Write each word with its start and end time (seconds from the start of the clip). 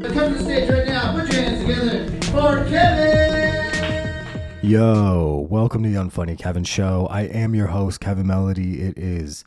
Come 0.00 0.32
to 0.32 0.38
the 0.38 0.44
stage 0.44 0.70
right 0.70 0.86
now. 0.86 1.12
Put 1.12 1.32
your 1.32 1.42
hands 1.42 1.60
together 1.60 2.08
for 2.30 2.64
Kevin. 2.68 4.28
Yo, 4.62 5.48
welcome 5.50 5.82
to 5.82 5.88
the 5.88 5.96
Unfunny 5.96 6.38
Kevin 6.38 6.62
Show. 6.62 7.08
I 7.10 7.22
am 7.22 7.52
your 7.52 7.66
host, 7.66 7.98
Kevin 7.98 8.28
Melody. 8.28 8.80
It 8.80 8.96
is 8.96 9.44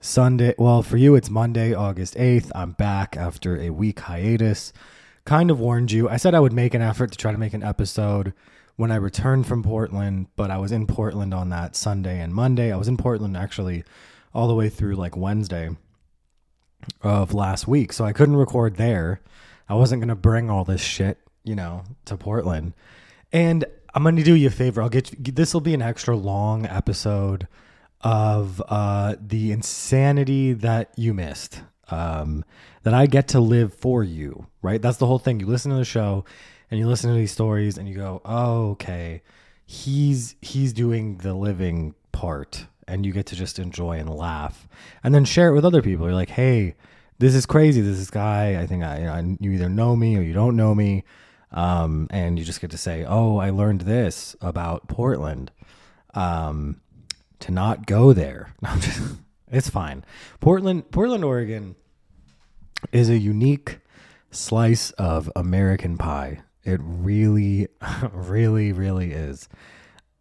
Sunday. 0.00 0.54
Well, 0.58 0.82
for 0.82 0.98
you, 0.98 1.14
it's 1.14 1.30
Monday, 1.30 1.72
August 1.72 2.16
8th. 2.16 2.50
I'm 2.54 2.72
back 2.72 3.16
after 3.16 3.58
a 3.58 3.70
week 3.70 4.00
hiatus. 4.00 4.74
Kind 5.24 5.50
of 5.50 5.58
warned 5.58 5.90
you. 5.90 6.06
I 6.10 6.18
said 6.18 6.34
I 6.34 6.40
would 6.40 6.52
make 6.52 6.74
an 6.74 6.82
effort 6.82 7.10
to 7.12 7.18
try 7.18 7.32
to 7.32 7.38
make 7.38 7.54
an 7.54 7.62
episode 7.62 8.34
when 8.76 8.90
I 8.92 8.96
returned 8.96 9.46
from 9.46 9.62
Portland, 9.62 10.26
but 10.36 10.50
I 10.50 10.58
was 10.58 10.70
in 10.70 10.86
Portland 10.86 11.32
on 11.32 11.48
that 11.48 11.76
Sunday 11.76 12.20
and 12.20 12.34
Monday. 12.34 12.70
I 12.70 12.76
was 12.76 12.88
in 12.88 12.98
Portland 12.98 13.38
actually 13.38 13.84
all 14.34 14.48
the 14.48 14.54
way 14.54 14.68
through 14.68 14.96
like 14.96 15.16
Wednesday 15.16 15.70
of 17.00 17.32
last 17.32 17.66
week. 17.66 17.94
So 17.94 18.04
I 18.04 18.12
couldn't 18.12 18.36
record 18.36 18.76
there. 18.76 19.22
I 19.68 19.74
wasn't 19.74 20.00
going 20.00 20.08
to 20.08 20.14
bring 20.14 20.50
all 20.50 20.64
this 20.64 20.80
shit, 20.80 21.18
you 21.42 21.54
know, 21.54 21.84
to 22.06 22.16
Portland. 22.16 22.74
And 23.32 23.64
I'm 23.94 24.02
going 24.02 24.16
to 24.16 24.22
do 24.22 24.34
you 24.34 24.48
a 24.48 24.50
favor. 24.50 24.82
I'll 24.82 24.88
get 24.88 25.12
you, 25.12 25.32
this 25.32 25.54
will 25.54 25.60
be 25.60 25.74
an 25.74 25.82
extra 25.82 26.16
long 26.16 26.66
episode 26.66 27.48
of 28.00 28.62
uh, 28.68 29.16
the 29.20 29.52
insanity 29.52 30.52
that 30.52 30.92
you 30.96 31.14
missed. 31.14 31.62
Um, 31.90 32.44
that 32.84 32.94
I 32.94 33.06
get 33.06 33.28
to 33.28 33.40
live 33.40 33.74
for 33.74 34.04
you, 34.04 34.46
right? 34.62 34.80
That's 34.80 34.98
the 34.98 35.06
whole 35.06 35.18
thing. 35.18 35.40
You 35.40 35.46
listen 35.46 35.70
to 35.70 35.76
the 35.76 35.84
show 35.84 36.24
and 36.70 36.78
you 36.78 36.86
listen 36.86 37.10
to 37.10 37.16
these 37.16 37.32
stories 37.32 37.76
and 37.76 37.88
you 37.88 37.94
go, 37.94 38.22
oh, 38.24 38.70
okay, 38.70 39.22
he's 39.66 40.36
he's 40.40 40.72
doing 40.72 41.18
the 41.18 41.34
living 41.34 41.94
part 42.12 42.66
and 42.86 43.04
you 43.04 43.12
get 43.12 43.26
to 43.26 43.36
just 43.36 43.58
enjoy 43.58 43.98
and 43.98 44.08
laugh 44.08 44.68
and 45.02 45.14
then 45.14 45.24
share 45.24 45.48
it 45.48 45.54
with 45.54 45.64
other 45.64 45.82
people. 45.82 46.06
You're 46.06 46.14
like, 46.14 46.30
hey, 46.30 46.74
this 47.18 47.34
is 47.34 47.46
crazy. 47.46 47.80
This 47.80 47.98
is 47.98 48.10
guy. 48.10 48.60
I 48.60 48.66
think 48.66 48.82
I, 48.84 48.98
you, 48.98 49.04
know, 49.04 49.36
you 49.40 49.50
either 49.52 49.68
know 49.68 49.96
me 49.96 50.16
or 50.16 50.22
you 50.22 50.32
don't 50.32 50.56
know 50.56 50.74
me. 50.74 51.04
Um, 51.52 52.08
and 52.10 52.38
you 52.38 52.44
just 52.44 52.60
get 52.60 52.72
to 52.72 52.78
say, 52.78 53.04
oh, 53.04 53.38
I 53.38 53.50
learned 53.50 53.82
this 53.82 54.34
about 54.40 54.88
Portland. 54.88 55.52
Um, 56.14 56.80
to 57.40 57.52
not 57.52 57.86
go 57.86 58.12
there. 58.12 58.54
it's 59.50 59.68
fine. 59.68 60.04
Portland, 60.40 60.90
Portland, 60.90 61.24
Oregon 61.24 61.76
is 62.90 63.10
a 63.10 63.18
unique 63.18 63.80
slice 64.30 64.92
of 64.92 65.30
American 65.36 65.98
pie. 65.98 66.40
It 66.64 66.80
really, 66.82 67.68
really, 68.12 68.72
really 68.72 69.12
is. 69.12 69.48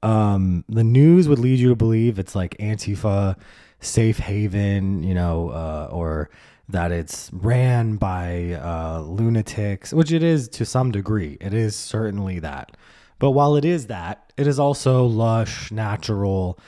Um, 0.02 0.66
the 0.68 0.84
news 0.84 1.30
would 1.30 1.40
lead 1.40 1.60
you 1.60 1.70
to 1.70 1.76
believe 1.76 2.20
it's 2.20 2.36
like 2.36 2.58
Antifa, 2.58 3.38
safe 3.80 4.18
haven, 4.18 5.02
you 5.04 5.14
know, 5.14 5.50
uh, 5.50 5.88
or 5.92 6.30
that 6.70 6.92
it's 6.92 7.30
ran 7.34 7.98
by 7.98 8.54
uh, 8.54 9.02
lunatics, 9.02 9.94
which 9.94 10.12
it 10.12 10.24
is 10.24 10.48
to 10.50 10.66
some 10.66 10.92
degree. 10.92 11.38
It 11.42 11.54
is 11.54 11.76
certainly 11.76 12.40
that. 12.40 12.76
But 13.20 13.32
while 13.32 13.56
it 13.56 13.66
is 13.66 13.88
that, 13.88 14.34
it 14.38 14.48
is 14.48 14.60
also 14.60 15.06
lush, 15.06 15.72
natural, 15.72 16.60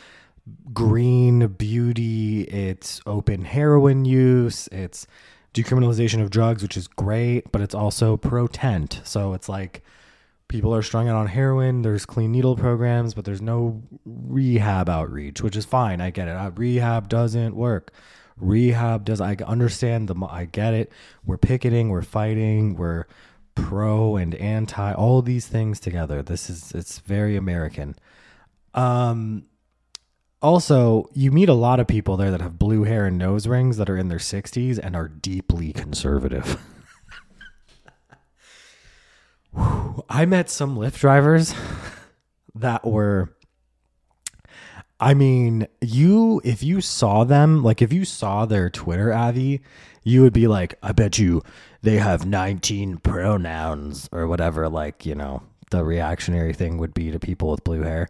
green 0.73 1.47
beauty. 1.47 2.41
It's 2.43 3.01
open 3.05 3.45
heroin 3.45 4.05
use. 4.05 4.67
It's 4.67 5.07
decriminalization 5.53 6.21
of 6.21 6.29
drugs, 6.29 6.61
which 6.61 6.77
is 6.77 6.87
great, 6.87 7.51
but 7.51 7.61
it's 7.61 7.75
also 7.75 8.17
pro 8.17 8.47
tent. 8.47 9.01
So 9.03 9.33
it's 9.33 9.49
like 9.49 9.83
people 10.47 10.75
are 10.75 10.83
strung 10.83 11.07
out 11.07 11.15
on 11.15 11.27
heroin. 11.27 11.81
There's 11.81 12.05
clean 12.05 12.31
needle 12.31 12.55
programs, 12.55 13.13
but 13.13 13.25
there's 13.25 13.41
no 13.41 13.81
rehab 14.05 14.89
outreach, 14.89 15.41
which 15.41 15.55
is 15.55 15.65
fine. 15.65 16.01
I 16.01 16.09
get 16.11 16.27
it. 16.27 16.31
Uh, 16.31 16.51
rehab 16.51 17.09
doesn't 17.09 17.55
work. 17.55 17.91
Rehab 18.37 19.05
does. 19.05 19.21
I 19.21 19.35
understand 19.45 20.07
the. 20.07 20.15
I 20.25 20.45
get 20.45 20.73
it. 20.73 20.91
We're 21.25 21.37
picketing. 21.37 21.89
We're 21.89 22.01
fighting. 22.01 22.75
We're 22.75 23.05
pro 23.55 24.17
and 24.17 24.35
anti. 24.35 24.93
All 24.93 25.21
these 25.21 25.47
things 25.47 25.79
together. 25.79 26.21
This 26.21 26.49
is. 26.49 26.71
It's 26.73 26.99
very 26.99 27.35
American. 27.35 27.95
Um. 28.73 29.45
Also, 30.41 31.09
you 31.13 31.31
meet 31.31 31.49
a 31.49 31.53
lot 31.53 31.79
of 31.79 31.87
people 31.87 32.17
there 32.17 32.29
that 32.29 32.41
have 32.41 32.59
blue 32.59 32.83
hair 32.83 33.05
and 33.05 33.17
nose 33.17 33.47
rings 33.47 33.77
that 33.77 33.89
are 33.89 33.97
in 33.97 34.09
their 34.09 34.19
60s 34.19 34.77
and 34.77 34.95
are 34.95 35.07
deeply 35.07 35.73
conservative. 35.73 36.61
I 40.09 40.25
met 40.25 40.49
some 40.51 40.77
Lyft 40.77 40.99
drivers 40.99 41.55
that 42.53 42.85
were 42.85 43.34
I 45.05 45.13
mean, 45.13 45.67
you 45.81 46.41
if 46.43 46.63
you 46.63 46.81
saw 46.81 47.25
them, 47.25 47.61
like 47.61 47.83
if 47.83 47.93
you 47.93 48.05
saw 48.05 48.47
their 48.47 48.71
Twitter 48.71 49.13
Avi, 49.13 49.61
you 50.03 50.23
would 50.23 50.33
be 50.33 50.47
like, 50.47 50.79
I 50.81 50.93
bet 50.93 51.19
you 51.19 51.43
they 51.83 51.97
have 51.97 52.25
19 52.25 52.97
pronouns 52.97 54.09
or 54.11 54.25
whatever 54.25 54.67
like, 54.67 55.05
you 55.05 55.13
know, 55.13 55.43
the 55.69 55.85
reactionary 55.85 56.53
thing 56.53 56.79
would 56.79 56.95
be 56.95 57.11
to 57.11 57.19
people 57.19 57.51
with 57.51 57.63
blue 57.63 57.83
hair. 57.83 58.09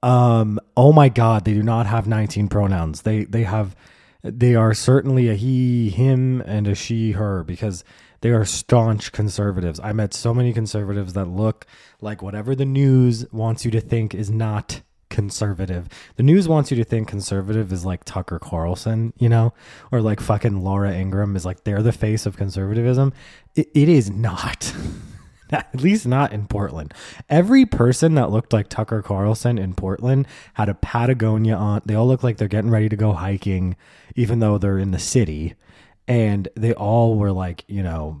Um 0.00 0.60
oh 0.76 0.92
my 0.92 1.08
god, 1.08 1.44
they 1.44 1.54
do 1.54 1.62
not 1.64 1.86
have 1.86 2.06
19 2.06 2.46
pronouns. 2.46 3.02
They 3.02 3.24
they 3.24 3.42
have 3.42 3.74
they 4.22 4.54
are 4.54 4.74
certainly 4.74 5.28
a 5.28 5.34
he, 5.34 5.90
him 5.90 6.40
and 6.42 6.68
a 6.68 6.76
she, 6.76 7.12
her 7.12 7.42
because 7.42 7.82
they 8.20 8.30
are 8.30 8.44
staunch 8.44 9.10
conservatives. 9.10 9.80
I 9.82 9.92
met 9.92 10.14
so 10.14 10.32
many 10.32 10.52
conservatives 10.52 11.14
that 11.14 11.24
look 11.24 11.66
like 12.00 12.22
whatever 12.22 12.54
the 12.54 12.64
news 12.64 13.26
wants 13.32 13.64
you 13.64 13.72
to 13.72 13.80
think 13.80 14.14
is 14.14 14.30
not 14.30 14.82
conservative. 15.12 15.88
The 16.16 16.22
news 16.22 16.48
wants 16.48 16.70
you 16.70 16.76
to 16.78 16.84
think 16.84 17.06
conservative 17.06 17.70
is 17.70 17.84
like 17.84 18.02
Tucker 18.04 18.38
Carlson, 18.38 19.12
you 19.18 19.28
know, 19.28 19.52
or 19.92 20.00
like 20.00 20.20
fucking 20.20 20.64
Laura 20.64 20.90
Ingraham 20.90 21.36
is 21.36 21.44
like 21.44 21.64
they're 21.64 21.82
the 21.82 21.92
face 21.92 22.24
of 22.24 22.36
conservatism. 22.36 23.12
it, 23.54 23.68
it 23.74 23.88
is 23.88 24.10
not. 24.10 24.74
At 25.50 25.82
least 25.82 26.06
not 26.06 26.32
in 26.32 26.46
Portland. 26.46 26.94
Every 27.28 27.66
person 27.66 28.14
that 28.14 28.30
looked 28.30 28.54
like 28.54 28.68
Tucker 28.68 29.02
Carlson 29.02 29.58
in 29.58 29.74
Portland 29.74 30.26
had 30.54 30.70
a 30.70 30.74
Patagonia 30.74 31.56
on. 31.56 31.82
They 31.84 31.94
all 31.94 32.08
look 32.08 32.22
like 32.22 32.38
they're 32.38 32.48
getting 32.48 32.70
ready 32.70 32.88
to 32.88 32.96
go 32.96 33.12
hiking, 33.12 33.76
even 34.16 34.38
though 34.38 34.56
they're 34.56 34.78
in 34.78 34.92
the 34.92 34.98
city 34.98 35.54
and 36.08 36.48
they 36.56 36.72
all 36.74 37.16
were 37.16 37.32
like 37.32 37.64
you 37.68 37.82
know 37.82 38.20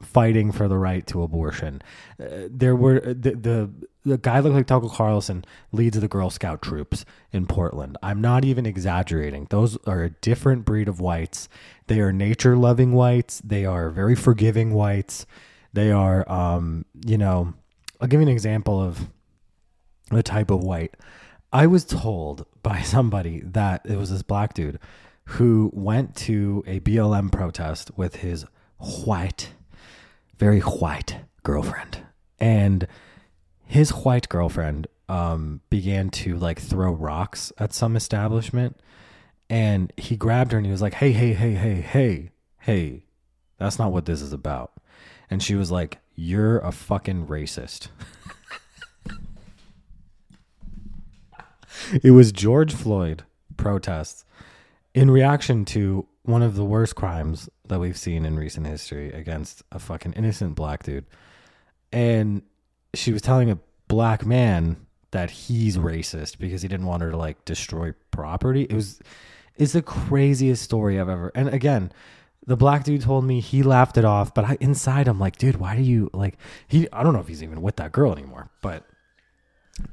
fighting 0.00 0.52
for 0.52 0.68
the 0.68 0.78
right 0.78 1.06
to 1.06 1.22
abortion 1.22 1.82
uh, 2.20 2.48
there 2.50 2.76
were 2.76 2.96
uh, 2.98 3.08
the, 3.08 3.34
the 3.34 3.70
the 4.04 4.18
guy 4.18 4.40
looked 4.40 4.56
like 4.56 4.66
Tucker 4.66 4.88
Carlson 4.88 5.44
leads 5.70 5.98
the 5.98 6.08
Girl 6.08 6.28
Scout 6.28 6.60
troops 6.60 7.04
in 7.32 7.46
Portland. 7.46 7.96
I'm 8.02 8.20
not 8.20 8.44
even 8.44 8.66
exaggerating. 8.66 9.46
Those 9.50 9.76
are 9.86 10.02
a 10.02 10.10
different 10.10 10.64
breed 10.64 10.88
of 10.88 11.00
whites. 11.00 11.48
They 11.86 12.00
are 12.00 12.12
nature 12.12 12.56
loving 12.56 12.92
whites. 12.92 13.40
They 13.44 13.64
are 13.64 13.90
very 13.90 14.16
forgiving 14.16 14.72
whites. 14.74 15.26
They 15.72 15.92
are, 15.92 16.30
um, 16.30 16.84
you 17.06 17.16
know, 17.16 17.54
I'll 18.00 18.08
give 18.08 18.20
you 18.20 18.26
an 18.26 18.32
example 18.32 18.80
of 18.80 19.08
the 20.10 20.22
type 20.22 20.50
of 20.50 20.64
white. 20.64 20.94
I 21.52 21.66
was 21.66 21.84
told 21.84 22.46
by 22.62 22.80
somebody 22.82 23.40
that 23.44 23.82
it 23.84 23.96
was 23.96 24.10
this 24.10 24.22
black 24.22 24.54
dude 24.54 24.78
who 25.24 25.70
went 25.72 26.16
to 26.16 26.62
a 26.66 26.80
BLM 26.80 27.30
protest 27.30 27.90
with 27.96 28.16
his 28.16 28.44
white, 28.78 29.52
very 30.36 30.60
white 30.60 31.18
girlfriend. 31.42 31.98
And 32.38 32.86
his 33.64 33.90
white 33.90 34.28
girlfriend 34.28 34.88
um, 35.08 35.60
began 35.70 36.10
to 36.10 36.36
like 36.36 36.58
throw 36.58 36.92
rocks 36.92 37.52
at 37.58 37.72
some 37.72 37.96
establishment. 37.96 38.80
And 39.48 39.92
he 39.96 40.16
grabbed 40.16 40.52
her 40.52 40.58
and 40.58 40.66
he 40.66 40.72
was 40.72 40.82
like, 40.82 40.94
hey, 40.94 41.12
hey, 41.12 41.34
hey, 41.34 41.52
hey, 41.54 41.80
hey, 41.80 42.30
hey, 42.60 43.04
that's 43.58 43.78
not 43.78 43.92
what 43.92 44.06
this 44.06 44.22
is 44.22 44.32
about. 44.32 44.72
And 45.30 45.42
she 45.42 45.54
was 45.54 45.70
like, 45.70 45.98
you're 46.14 46.58
a 46.58 46.72
fucking 46.72 47.26
racist. 47.26 47.88
it 52.02 52.10
was 52.10 52.32
George 52.32 52.74
Floyd 52.74 53.24
protests 53.56 54.24
in 54.94 55.10
reaction 55.10 55.64
to 55.64 56.06
one 56.22 56.42
of 56.42 56.54
the 56.54 56.64
worst 56.64 56.94
crimes 56.94 57.48
that 57.66 57.80
we've 57.80 57.96
seen 57.96 58.24
in 58.24 58.36
recent 58.36 58.66
history 58.66 59.12
against 59.12 59.62
a 59.72 59.78
fucking 59.78 60.12
innocent 60.12 60.54
black 60.54 60.82
dude. 60.82 61.06
And 61.92 62.42
she 62.94 63.12
was 63.12 63.22
telling 63.22 63.50
a 63.50 63.58
black 63.88 64.24
man 64.24 64.86
that 65.10 65.30
he's 65.30 65.76
racist 65.76 66.38
because 66.38 66.62
he 66.62 66.68
didn't 66.68 66.86
want 66.86 67.02
her 67.02 67.10
to 67.10 67.16
like 67.16 67.44
destroy 67.44 67.92
property. 68.10 68.62
It 68.62 68.74
was 68.74 69.00
it's 69.56 69.74
the 69.74 69.82
craziest 69.82 70.62
story 70.62 70.98
I've 70.98 71.08
ever. 71.08 71.30
And 71.34 71.48
again, 71.48 71.92
the 72.46 72.56
black 72.56 72.84
dude 72.84 73.02
told 73.02 73.24
me 73.24 73.40
he 73.40 73.62
laughed 73.62 73.98
it 73.98 74.04
off, 74.04 74.34
but 74.34 74.44
I 74.44 74.56
inside 74.60 75.08
I'm 75.08 75.20
like, 75.20 75.36
dude, 75.36 75.56
why 75.56 75.76
do 75.76 75.82
you 75.82 76.10
like 76.12 76.38
he 76.66 76.88
I 76.92 77.02
don't 77.02 77.12
know 77.12 77.20
if 77.20 77.28
he's 77.28 77.42
even 77.42 77.62
with 77.62 77.76
that 77.76 77.92
girl 77.92 78.12
anymore, 78.12 78.50
but 78.62 78.84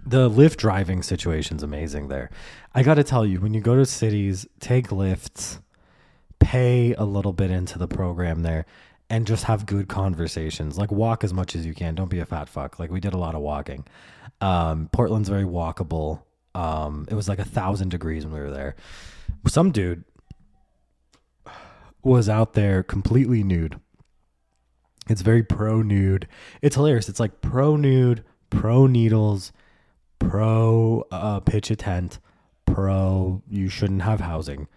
the 0.06 0.30
Lyft 0.30 0.58
driving 0.58 1.02
situation's 1.04 1.64
amazing 1.64 2.08
there. 2.08 2.30
I 2.74 2.84
got 2.84 2.96
to 2.96 3.04
tell 3.04 3.26
you, 3.26 3.40
when 3.40 3.54
you 3.54 3.62
go 3.62 3.76
to 3.76 3.86
cities, 3.86 4.46
take 4.60 4.90
Lyfts, 4.90 5.60
pay 6.40 6.94
a 6.94 7.04
little 7.06 7.34
bit 7.34 7.52
into 7.52 7.80
the 7.80 7.88
program 7.88 8.42
there, 8.42 8.66
and 9.10 9.26
just 9.26 9.46
have 9.46 9.66
good 9.66 9.88
conversations. 9.88 10.78
Like 10.78 10.92
walk 10.92 11.24
as 11.24 11.34
much 11.34 11.56
as 11.56 11.66
you 11.66 11.74
can. 11.74 11.96
Don't 11.96 12.10
be 12.10 12.20
a 12.20 12.26
fat 12.26 12.50
fuck. 12.50 12.78
Like 12.80 12.92
we 12.92 13.00
did 13.00 13.14
a 13.14 13.18
lot 13.18 13.36
of 13.36 13.42
walking. 13.42 13.86
Um, 14.42 14.90
Portland's 14.92 15.30
very 15.30 15.44
walkable. 15.44 16.22
Um, 16.54 17.08
it 17.10 17.16
was 17.16 17.28
like 17.30 17.40
a 17.40 17.46
thousand 17.46 17.90
degrees 17.90 18.26
when 18.26 18.34
we 18.34 18.40
were 18.40 18.52
there. 18.52 18.76
Some 19.48 19.72
dude 19.72 20.04
was 22.04 22.30
out 22.30 22.54
there 22.54 22.82
completely 22.84 23.44
nude 23.44 23.80
It's 25.10 25.22
very 25.22 25.44
pro 25.44 25.82
nude. 25.82 26.28
It's 26.62 26.76
hilarious. 26.76 27.10
It's 27.10 27.20
like 27.20 27.42
pro 27.42 27.76
nude, 27.76 28.24
pro 28.50 28.88
needles, 28.88 29.52
pro 30.20 31.06
uh, 31.12 31.40
pitch 31.40 31.72
a 31.72 31.76
tent, 31.76 32.20
pro 32.66 33.42
you 33.50 33.70
shouldn't 33.70 34.04
have 34.04 34.20
housing, 34.20 34.68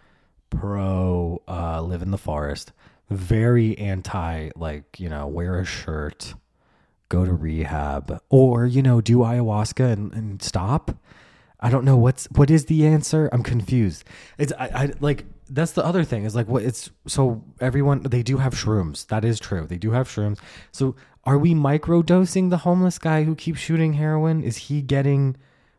pro 0.51 1.43
uh, 1.47 1.83
live 1.83 2.03
in 2.03 2.11
the 2.11 2.19
forest. 2.19 2.73
Very 3.11 3.77
anti, 3.77 4.51
like, 4.57 4.99
you 4.99 5.09
know, 5.09 5.27
wear 5.27 5.59
a 5.59 5.65
shirt, 5.65 6.35
go 7.09 7.27
to 7.27 7.33
rehab, 7.33 8.21
or, 8.31 8.65
you 8.65 8.83
know, 8.83 9.01
do 9.01 9.19
ayahuasca 9.19 9.93
and, 9.93 10.13
and 10.15 10.43
stop. 10.43 10.97
I 11.63 11.71
don't 11.71 11.85
know 11.85 11.97
what's 11.97 12.27
what 12.33 12.51
is 12.51 12.67
the 12.67 12.87
answer. 12.87 13.31
I'm 13.33 13.45
confused. 13.45 14.05
It's 14.37 14.53
I, 14.59 14.67
I 14.67 14.93
like 15.01 15.25
that's 15.49 15.73
the 15.73 15.85
other 15.85 16.03
thing 16.03 16.25
is 16.25 16.35
like 16.35 16.49
what 16.49 16.65
it's 16.65 16.91
so 17.07 17.45
everyone 17.61 18.03
they 18.03 18.23
do 18.23 18.39
have 18.39 18.53
shrooms. 18.53 19.07
That 19.07 19.25
is 19.25 19.39
true. 19.39 19.67
They 19.67 19.79
do 19.79 19.93
have 19.93 20.09
shrooms. 20.09 20.39
So 20.73 20.97
are 21.25 21.39
we 21.39 21.55
microdosing 21.55 22.51
the 22.51 22.59
homeless 22.59 22.99
guy 22.99 23.23
who 23.23 23.37
keeps 23.37 23.61
shooting 23.61 23.93
heroin? 23.93 24.43
Is 24.43 24.57
he 24.57 24.83
getting 24.83 25.37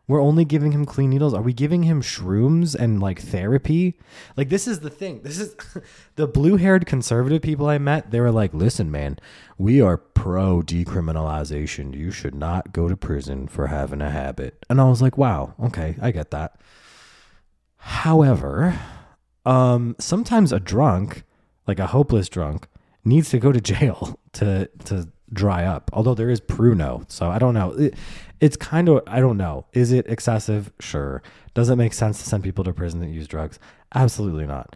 we're 0.08 0.22
only 0.22 0.44
giving 0.44 0.74
him 0.74 0.86
clean 0.86 1.12
needles. 1.12 1.34
Are 1.34 1.42
we 1.42 1.54
giving 1.54 1.84
him 1.84 2.02
shrooms 2.02 2.76
and 2.76 3.02
like 3.02 3.22
therapy? 3.22 3.98
Like 4.36 4.50
this 4.50 4.68
is 4.68 4.82
the 4.82 4.90
thing. 4.90 5.22
This 5.22 5.40
is 5.40 5.56
the 6.16 6.28
blue-haired 6.28 6.86
conservative 6.86 7.42
people 7.42 7.68
I 7.68 7.78
met. 7.78 8.12
They 8.12 8.20
were 8.20 8.32
like, 8.32 8.54
"Listen, 8.54 8.92
man, 8.92 9.18
we 9.58 9.80
are 9.80 9.98
pro 9.98 10.62
decriminalization. 10.62 11.96
You 11.96 12.12
should 12.12 12.36
not 12.36 12.74
go 12.74 12.90
to 12.90 12.98
prison 12.98 13.48
for 13.48 13.68
having 13.68 14.02
a 14.02 14.10
habit." 14.10 14.66
And 14.70 14.82
I 14.82 14.86
was 14.86 15.02
like, 15.02 15.18
"Wow, 15.18 15.54
okay, 15.60 15.96
I 16.02 16.12
get 16.12 16.32
that." 16.32 16.60
However, 17.78 18.78
um 19.46 19.96
sometimes 20.00 20.52
a 20.52 20.60
drunk, 20.60 21.24
like 21.66 21.80
a 21.80 21.88
hopeless 21.88 22.28
drunk, 22.28 22.68
needs 23.06 23.30
to 23.30 23.40
go 23.40 23.54
to 23.54 23.62
jail 23.62 24.20
to 24.34 24.70
to 24.86 25.10
dry 25.34 25.66
up. 25.66 25.90
Although 25.94 26.14
there 26.14 26.30
is 26.30 26.40
Pruno, 26.40 27.10
so 27.12 27.30
I 27.30 27.40
don't 27.40 27.54
know. 27.54 27.72
It, 27.72 27.96
it's 28.40 28.56
kind 28.56 28.90
of 28.90 29.02
I 29.08 29.20
don't 29.20 29.38
know. 29.38 29.66
Is 29.74 29.92
it 29.92 30.06
excessive? 30.08 30.72
Sure. 30.80 31.22
Does 31.54 31.70
it 31.70 31.76
make 31.76 31.94
sense 31.94 32.22
to 32.22 32.30
send 32.30 32.44
people 32.44 32.64
to 32.64 32.74
prison 32.74 33.00
that 33.02 33.10
use 33.10 33.28
drugs? 33.28 33.60
Absolutely 33.94 34.46
not. 34.46 34.76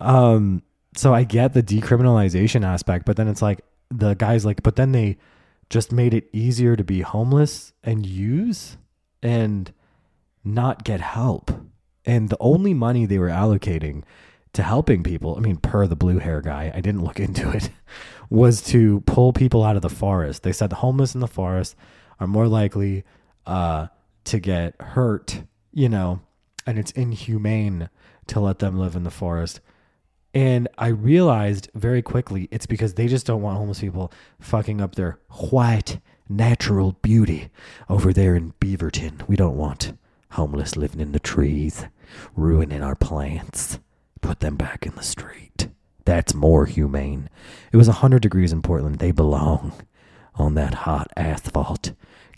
Um, 0.00 0.62
so 0.96 1.14
I 1.14 1.24
get 1.24 1.52
the 1.52 1.62
decriminalization 1.62 2.64
aspect, 2.64 3.06
but 3.06 3.16
then 3.16 3.28
it's 3.28 3.42
like 3.42 3.60
the 3.90 4.14
guys 4.14 4.44
like, 4.44 4.62
but 4.62 4.76
then 4.76 4.92
they 4.92 5.18
just 5.70 5.92
made 5.92 6.14
it 6.14 6.28
easier 6.32 6.76
to 6.76 6.84
be 6.84 7.00
homeless 7.00 7.72
and 7.82 8.06
use 8.06 8.76
and 9.22 9.72
not 10.44 10.84
get 10.84 11.00
help. 11.00 11.50
And 12.04 12.28
the 12.28 12.36
only 12.38 12.72
money 12.72 13.04
they 13.04 13.18
were 13.18 13.28
allocating 13.28 14.04
to 14.56 14.62
helping 14.62 15.02
people, 15.02 15.36
I 15.36 15.40
mean, 15.40 15.58
per 15.58 15.86
the 15.86 15.96
blue 15.96 16.18
hair 16.18 16.40
guy, 16.40 16.72
I 16.74 16.80
didn't 16.80 17.04
look 17.04 17.20
into 17.20 17.50
it, 17.50 17.68
was 18.30 18.62
to 18.62 19.00
pull 19.02 19.34
people 19.34 19.62
out 19.62 19.76
of 19.76 19.82
the 19.82 19.90
forest. 19.90 20.42
They 20.42 20.52
said 20.52 20.70
the 20.70 20.76
homeless 20.76 21.14
in 21.14 21.20
the 21.20 21.28
forest 21.28 21.76
are 22.18 22.26
more 22.26 22.48
likely 22.48 23.04
uh, 23.44 23.88
to 24.24 24.38
get 24.40 24.80
hurt, 24.80 25.42
you 25.72 25.90
know, 25.90 26.20
and 26.66 26.78
it's 26.78 26.90
inhumane 26.92 27.90
to 28.28 28.40
let 28.40 28.58
them 28.58 28.78
live 28.78 28.96
in 28.96 29.04
the 29.04 29.10
forest. 29.10 29.60
And 30.32 30.68
I 30.78 30.88
realized 30.88 31.68
very 31.74 32.00
quickly 32.00 32.48
it's 32.50 32.66
because 32.66 32.94
they 32.94 33.08
just 33.08 33.26
don't 33.26 33.42
want 33.42 33.58
homeless 33.58 33.80
people 33.80 34.10
fucking 34.40 34.80
up 34.80 34.94
their 34.94 35.18
white 35.50 36.00
natural 36.30 36.92
beauty 37.02 37.50
over 37.90 38.10
there 38.10 38.34
in 38.34 38.54
Beaverton. 38.58 39.28
We 39.28 39.36
don't 39.36 39.58
want 39.58 39.98
homeless 40.30 40.76
living 40.76 41.00
in 41.00 41.12
the 41.12 41.20
trees, 41.20 41.84
ruining 42.34 42.82
our 42.82 42.94
plants. 42.94 43.80
Put 44.26 44.40
them 44.40 44.56
back 44.56 44.84
in 44.84 44.92
the 44.96 45.04
street. 45.04 45.68
That's 46.04 46.34
more 46.34 46.66
humane. 46.66 47.30
It 47.70 47.76
was 47.76 47.86
a 47.86 48.02
100 48.02 48.20
degrees 48.20 48.52
in 48.52 48.60
Portland. 48.60 48.98
They 48.98 49.12
belong 49.12 49.72
on 50.34 50.54
that 50.54 50.74
hot 50.74 51.12
asphalt. 51.16 51.92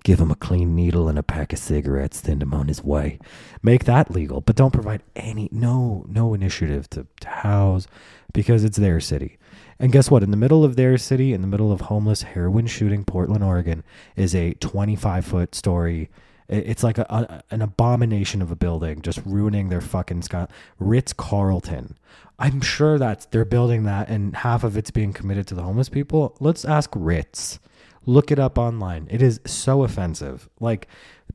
Give 0.04 0.20
him 0.20 0.30
a 0.30 0.34
clean 0.36 0.76
needle 0.76 1.08
and 1.08 1.18
a 1.18 1.22
pack 1.22 1.54
of 1.54 1.58
cigarettes, 1.58 2.20
send 2.20 2.42
him 2.42 2.52
on 2.52 2.68
his 2.68 2.84
way. 2.84 3.18
Make 3.62 3.84
that 3.84 4.10
legal, 4.10 4.42
but 4.42 4.54
don't 4.54 4.70
provide 4.70 5.02
any 5.16 5.48
no 5.50 6.04
no 6.06 6.34
initiative 6.34 6.90
to, 6.90 7.06
to 7.20 7.28
house 7.28 7.86
because 8.34 8.64
it's 8.64 8.76
their 8.76 9.00
city. 9.00 9.38
And 9.78 9.90
guess 9.90 10.10
what? 10.10 10.22
In 10.22 10.30
the 10.30 10.36
middle 10.36 10.64
of 10.64 10.76
their 10.76 10.98
city, 10.98 11.32
in 11.32 11.40
the 11.40 11.46
middle 11.48 11.72
of 11.72 11.80
homeless 11.80 12.20
heroin 12.20 12.66
shooting 12.66 13.06
Portland, 13.06 13.42
Oregon, 13.42 13.82
is 14.14 14.34
a 14.34 14.52
25 14.52 15.24
foot 15.24 15.54
story. 15.54 16.10
It's 16.48 16.82
like 16.82 16.96
a, 16.96 17.06
a, 17.10 17.42
an 17.54 17.60
abomination 17.60 18.40
of 18.40 18.50
a 18.50 18.56
building, 18.56 19.02
just 19.02 19.20
ruining 19.26 19.68
their 19.68 19.82
fucking 19.82 20.22
sky. 20.22 20.48
Ritz 20.78 21.12
Carlton. 21.12 21.96
I'm 22.38 22.60
sure 22.60 22.98
that 22.98 23.26
they're 23.30 23.44
building 23.44 23.82
that, 23.84 24.08
and 24.08 24.34
half 24.34 24.64
of 24.64 24.76
it's 24.76 24.90
being 24.90 25.12
committed 25.12 25.46
to 25.48 25.54
the 25.54 25.62
homeless 25.62 25.88
people. 25.88 26.36
Let's 26.40 26.64
ask 26.64 26.90
Ritz. 26.94 27.58
Look 28.06 28.30
it 28.30 28.38
up 28.38 28.56
online. 28.56 29.08
It 29.10 29.20
is 29.20 29.40
so 29.44 29.82
offensive. 29.82 30.48
Like 30.58 30.88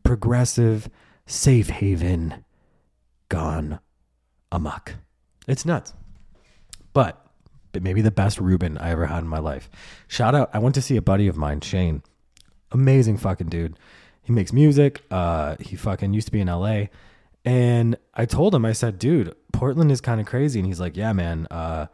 progressive, 0.04 0.90
safe 1.28 1.70
haven, 1.70 2.44
gone 3.30 3.80
amok. 4.52 4.96
It's 5.48 5.66
nuts. 5.66 5.94
But, 6.94 7.24
but 7.72 7.84
maybe 7.84 8.02
the 8.02 8.10
best 8.10 8.40
Reuben 8.40 8.78
I 8.80 8.90
ever 8.90 9.08
had 9.08 9.20
in 9.20 9.28
my 9.28 9.40
life. 9.40 9.70
Shout 10.08 10.34
out. 10.34 10.50
I 10.54 10.60
went 10.60 10.74
to 10.76 10.82
see 10.82 10.96
a 10.96 11.02
buddy 11.02 11.28
of 11.28 11.38
mine, 11.38 11.62
Shane. 11.62 12.02
Amazing 12.72 13.18
fucking 13.18 13.50
dude. 13.50 13.78
He 14.24 14.32
makes 14.32 14.54
music. 14.54 15.04
Uh, 15.12 15.58
he 15.60 15.76
fucking 15.76 16.14
used 16.14 16.28
to 16.28 16.32
be 16.32 16.40
in 16.40 16.48
LA. 16.48 16.86
And 17.46 17.98
I 18.14 18.26
told 18.26 18.56
him, 18.56 18.66
I 18.66 18.72
said, 18.72 18.98
dude, 18.98 19.36
Portland 19.52 19.92
is 19.92 20.02
kind 20.02 20.22
of 20.22 20.28
crazy. 20.28 20.60
And 20.60 20.66
he's 20.68 20.80
like, 20.80 20.96
yeah, 20.96 21.14
man. 21.14 21.48
Uh, 21.52 21.88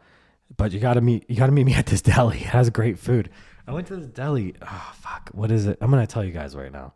but 0.56 0.72
you 0.72 0.80
gotta 0.80 1.00
meet 1.00 1.28
you 1.28 1.36
gotta 1.36 1.52
meet 1.52 1.64
me 1.64 1.74
at 1.74 1.86
this 1.86 2.02
deli. 2.10 2.38
It 2.38 2.46
has 2.46 2.70
great 2.70 2.98
food. 2.98 3.30
I 3.66 3.72
went 3.72 3.86
to 3.88 3.96
this 3.96 4.06
deli. 4.06 4.54
Oh 4.62 4.92
fuck, 4.96 5.30
what 5.32 5.50
is 5.50 5.66
it? 5.66 5.78
I'm 5.80 5.90
gonna 5.90 6.06
tell 6.06 6.24
you 6.24 6.32
guys 6.32 6.56
right 6.56 6.72
now. 6.72 6.94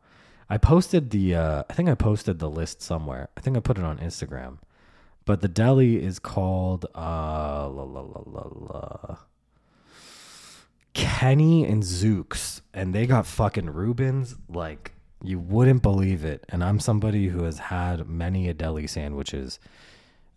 I 0.50 0.58
posted 0.58 1.10
the. 1.10 1.34
Uh, 1.34 1.62
I 1.68 1.72
think 1.72 1.88
I 1.88 1.94
posted 1.94 2.38
the 2.38 2.50
list 2.50 2.82
somewhere. 2.82 3.28
I 3.36 3.40
think 3.40 3.56
I 3.56 3.60
put 3.60 3.78
it 3.78 3.84
on 3.84 3.98
Instagram. 3.98 4.58
But 5.24 5.40
the 5.40 5.48
deli 5.48 6.02
is 6.02 6.18
called 6.18 6.84
uh, 6.94 7.68
la, 7.68 7.82
la, 7.82 8.00
la, 8.00 8.22
la, 8.26 8.48
la. 8.52 9.16
Kenny 10.92 11.64
and 11.64 11.82
Zuke's, 11.82 12.60
and 12.74 12.94
they 12.94 13.06
got 13.06 13.26
fucking 13.26 13.70
Rubens 13.70 14.36
like 14.48 14.92
you 15.24 15.38
wouldn't 15.38 15.82
believe 15.82 16.24
it. 16.24 16.44
And 16.48 16.62
I'm 16.62 16.78
somebody 16.78 17.28
who 17.28 17.44
has 17.44 17.58
had 17.58 18.08
many 18.08 18.48
a 18.48 18.54
deli 18.54 18.86
sandwiches. 18.86 19.58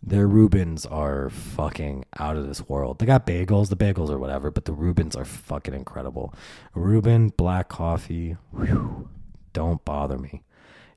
Their 0.02 0.26
Reubens 0.26 0.86
are 0.86 1.28
fucking 1.28 2.04
out 2.18 2.36
of 2.36 2.46
this 2.46 2.68
world. 2.68 2.98
They 2.98 3.06
got 3.06 3.26
bagels, 3.26 3.68
the 3.68 3.76
bagels 3.76 4.10
or 4.10 4.18
whatever, 4.18 4.50
but 4.50 4.64
the 4.64 4.72
Reubens 4.72 5.16
are 5.16 5.24
fucking 5.24 5.74
incredible. 5.74 6.32
Reuben, 6.74 7.30
black 7.30 7.68
coffee, 7.68 8.36
whew, 8.52 9.08
don't 9.52 9.84
bother 9.84 10.16
me. 10.16 10.42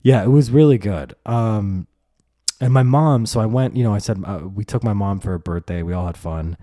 Yeah, 0.03 0.24
it 0.24 0.29
was 0.29 0.51
really 0.51 0.77
good. 0.77 1.15
Um, 1.25 1.88
and 2.60 2.71
my 2.71 2.83
mom, 2.83 3.25
so 3.25 3.39
I 3.39 3.48
went, 3.48 3.75
you 3.75 3.83
know, 3.83 3.93
I 3.93 3.98
said, 3.98 4.21
uh, 4.24 4.41
we 4.53 4.63
took 4.63 4.83
my 4.83 4.93
mom 4.93 5.19
for 5.19 5.31
her 5.31 5.39
birthday. 5.39 5.81
We 5.81 5.93
all 5.93 6.05
had 6.05 6.17
fun. 6.17 6.57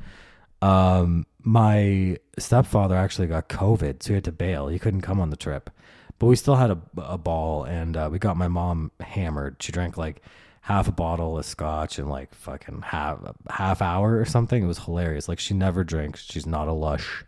Um, 0.62 1.26
my 1.42 2.18
stepfather 2.38 2.94
actually 2.94 3.26
got 3.26 3.49
COVID, 3.49 4.02
so 4.02 4.08
he 4.08 4.14
had 4.14 4.25
to 4.25 4.32
bail. 4.32 4.68
He 4.68 4.78
couldn't 4.78 5.00
come 5.02 5.20
on 5.20 5.30
the 5.30 5.37
trip, 5.37 5.70
but 6.18 6.26
we 6.26 6.37
still 6.37 6.56
had 6.56 6.70
a, 6.70 6.78
a 6.96 7.18
ball, 7.18 7.64
and 7.64 7.96
uh, 7.96 8.08
we 8.10 8.18
got 8.18 8.37
my 8.37 8.48
mom 8.48 8.90
hammered. 9.00 9.56
She 9.60 9.72
drank 9.72 9.96
like 9.96 10.22
half 10.62 10.88
a 10.88 10.92
bottle 10.92 11.38
of 11.38 11.46
scotch 11.46 11.98
in 11.98 12.08
like 12.08 12.34
fucking 12.34 12.82
half 12.82 13.20
half 13.48 13.80
hour 13.80 14.18
or 14.18 14.25
something. 14.25 14.62
It 14.62 14.66
was 14.66 14.80
hilarious. 14.80 15.28
Like 15.28 15.38
she 15.38 15.54
never 15.54 15.84
drinks. 15.84 16.25
She's 16.25 16.46
not 16.46 16.68
a 16.68 16.72
lush. 16.72 17.25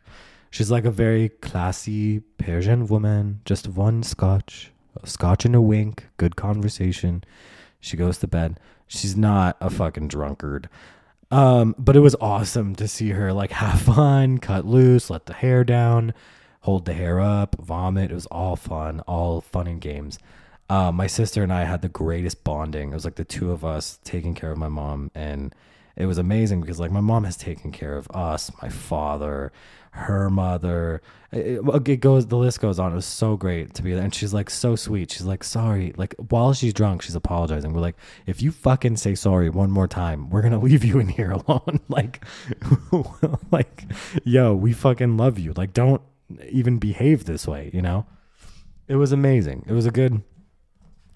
She's 0.50 0.70
like 0.70 0.85
a 0.85 0.90
very 0.90 1.28
classy 1.28 2.20
Persian 2.38 2.87
woman. 2.87 3.40
Just 3.44 3.68
one 3.68 4.02
scotch, 4.02 4.73
a 5.00 5.06
scotch 5.06 5.44
and 5.44 5.54
a 5.54 5.61
wink, 5.61 6.09
good 6.16 6.37
conversation. 6.37 7.23
She 7.78 7.97
goes 7.97 8.18
to 8.18 8.26
bed. 8.26 8.59
She's 8.88 9.16
not 9.16 9.56
a 9.61 9.70
fucking 9.70 10.09
drunkard. 10.09 10.68
Um, 11.30 11.76
but 11.78 11.97
it 11.97 12.00
was 12.00 12.16
awesome 12.20 12.75
to 12.75 12.88
see 12.88 13.11
her 13.11 13.32
like 13.32 13.52
have 13.52 13.80
fun, 13.80 14.38
cut 14.38 14.66
loose, 14.66 15.09
let 15.11 15.26
the 15.26 15.32
hair 15.32 15.62
down, 15.62 16.12
hold 16.61 16.85
the 16.85 16.93
hair 16.93 17.21
up, 17.21 17.57
vomit. 17.61 18.11
It 18.11 18.14
was 18.14 18.26
all 18.26 18.57
fun, 18.57 19.00
all 19.00 19.40
fun 19.40 19.67
and 19.67 19.81
games. 19.81 20.19
Uh, 20.69 20.93
my 20.93 21.07
sister 21.07 21.43
and 21.43 21.52
I 21.52 21.64
had 21.64 21.83
the 21.83 21.88
greatest 21.88 22.45
bonding. 22.45 22.93
It 22.93 22.95
was 22.95 23.05
like 23.05 23.17
the 23.17 23.25
two 23.25 23.50
of 23.50 23.64
us 23.64 23.99
taking 24.05 24.35
care 24.35 24.52
of 24.52 24.59
my 24.59 24.69
mom, 24.69 25.11
and 25.14 25.55
it 25.97 26.07
was 26.07 26.19
amazing 26.19 26.61
because 26.61 26.79
like 26.79 26.93
my 26.93 27.00
mom 27.00 27.25
has 27.25 27.37
taken 27.37 27.73
care 27.73 27.97
of 27.97 28.09
us, 28.12 28.52
my 28.62 28.69
father, 28.69 29.52
her 29.93 30.31
mother. 30.31 31.02
It, 31.33 31.61
it 31.88 31.97
goes, 31.97 32.26
the 32.26 32.37
list 32.37 32.61
goes 32.61 32.79
on. 32.79 32.93
It 32.93 32.97
was 32.97 33.07
so 33.07 33.37
great 33.37 33.75
to 33.75 33.83
be 33.83 33.93
there, 33.95 34.05
and 34.05 34.14
she's 34.14 34.33
like 34.33 34.49
so 34.49 34.76
sweet. 34.76 35.11
She's 35.11 35.26
like 35.26 35.43
sorry, 35.43 35.93
like 35.97 36.14
while 36.29 36.52
she's 36.52 36.73
drunk, 36.73 37.02
she's 37.02 37.17
apologizing. 37.17 37.73
We're 37.73 37.81
like, 37.81 37.97
if 38.26 38.40
you 38.40 38.52
fucking 38.52 38.97
say 38.97 39.14
sorry 39.17 39.50
one 39.50 39.71
more 39.71 39.88
time, 39.88 40.31
we're 40.31 40.43
gonna 40.43 40.61
leave 40.61 40.85
you 40.85 41.00
in 41.00 41.09
here 41.09 41.33
alone. 41.33 41.81
like, 41.88 42.25
like, 43.50 43.87
yo, 44.25 44.55
we 44.55 44.73
fucking 44.73 45.17
love 45.17 45.38
you. 45.38 45.52
Like, 45.55 45.73
don't 45.73 46.00
even 46.51 46.79
behave 46.79 47.25
this 47.25 47.47
way. 47.47 47.71
You 47.73 47.83
know. 47.83 48.07
It 48.89 48.97
was 48.97 49.13
amazing. 49.13 49.65
It 49.69 49.73
was 49.73 49.87
a 49.87 49.93
good 49.93 50.23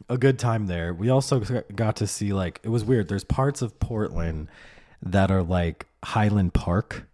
a 0.08 0.18
good 0.18 0.38
time 0.38 0.66
there. 0.66 0.94
We 0.94 1.10
also 1.10 1.40
got 1.74 1.96
to 1.96 2.06
see 2.06 2.32
like 2.32 2.60
it 2.62 2.68
was 2.68 2.84
weird. 2.84 3.08
There's 3.08 3.24
parts 3.24 3.62
of 3.62 3.78
Portland 3.80 4.48
that 5.02 5.30
are 5.30 5.42
like 5.42 5.86
Highland 6.04 6.54
Park, 6.54 7.06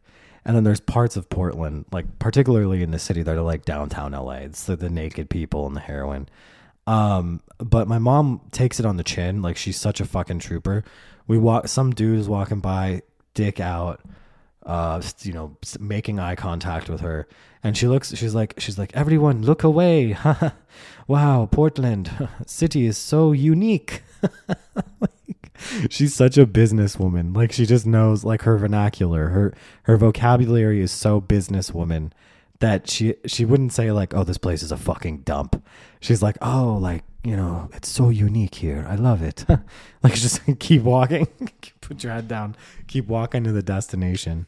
And 0.45 0.57
then 0.57 0.64
there's 0.64 0.80
parts 0.80 1.16
of 1.16 1.28
Portland, 1.28 1.87
like 1.92 2.19
particularly 2.19 2.83
in 2.83 2.90
the 2.90 2.99
city 2.99 3.23
that 3.23 3.37
are 3.37 3.42
like 3.42 3.64
downtown 3.64 4.12
LA. 4.12 4.45
It's 4.45 4.64
the, 4.64 4.76
the 4.76 4.90
naked 4.90 5.28
people 5.28 5.66
and 5.66 5.76
the 5.76 5.80
heroin. 5.80 6.28
Um, 6.87 7.40
but 7.59 7.88
my 7.88 7.99
mom 7.99 8.40
takes 8.50 8.80
it 8.80 8.87
on 8.87 8.97
the 8.97 9.04
chin. 9.04 9.42
Like 9.42 9.57
she's 9.57 9.78
such 9.78 10.00
a 10.00 10.04
fucking 10.04 10.38
trooper. 10.38 10.85
We 11.26 11.38
walk, 11.38 11.69
some 11.69 11.92
dude 11.92 12.19
is 12.19 12.28
walking 12.28 12.61
by, 12.61 13.02
dick 13.35 13.61
out, 13.61 14.00
uh, 14.64 15.02
you 15.23 15.33
know, 15.33 15.57
making 15.78 16.19
eye 16.19 16.35
contact 16.37 16.88
with 16.88 17.00
her. 17.00 17.28
And 17.62 17.76
she 17.76 17.86
looks, 17.86 18.16
she's 18.16 18.34
like, 18.34 18.54
she's 18.58 18.78
like, 18.78 18.94
everyone 18.94 19.42
look 19.42 19.62
away. 19.62 20.16
wow, 21.06 21.48
Portland 21.50 22.10
city 22.46 22.86
is 22.86 22.96
so 22.96 23.32
unique. 23.32 24.02
like, 25.00 25.52
she's 25.90 26.14
such 26.14 26.38
a 26.38 26.46
businesswoman. 26.46 27.36
Like 27.36 27.52
she 27.52 27.66
just 27.66 27.86
knows 27.86 28.24
like 28.24 28.42
her 28.42 28.56
vernacular, 28.56 29.28
her, 29.28 29.54
her 29.82 29.96
vocabulary 29.96 30.80
is 30.80 30.90
so 30.90 31.20
businesswoman 31.20 32.12
that 32.60 32.88
she 32.88 33.14
she 33.26 33.44
wouldn't 33.44 33.72
say 33.72 33.90
like 33.90 34.14
oh 34.14 34.22
this 34.22 34.38
place 34.38 34.62
is 34.62 34.70
a 34.70 34.76
fucking 34.76 35.18
dump 35.22 35.62
she's 35.98 36.22
like 36.22 36.36
oh 36.40 36.78
like 36.80 37.02
you 37.22 37.36
know 37.36 37.68
it's 37.74 37.88
so 37.88 38.08
unique 38.08 38.56
here. 38.56 38.86
I 38.88 38.96
love 38.96 39.22
it. 39.22 39.44
Like 40.02 40.14
just 40.14 40.40
keep 40.60 40.80
walking. 40.80 41.26
Put 41.82 42.02
your 42.02 42.14
head 42.14 42.26
down. 42.26 42.56
Keep 42.86 43.08
walking 43.08 43.44
to 43.44 43.52
the 43.52 43.62
destination. 43.62 44.46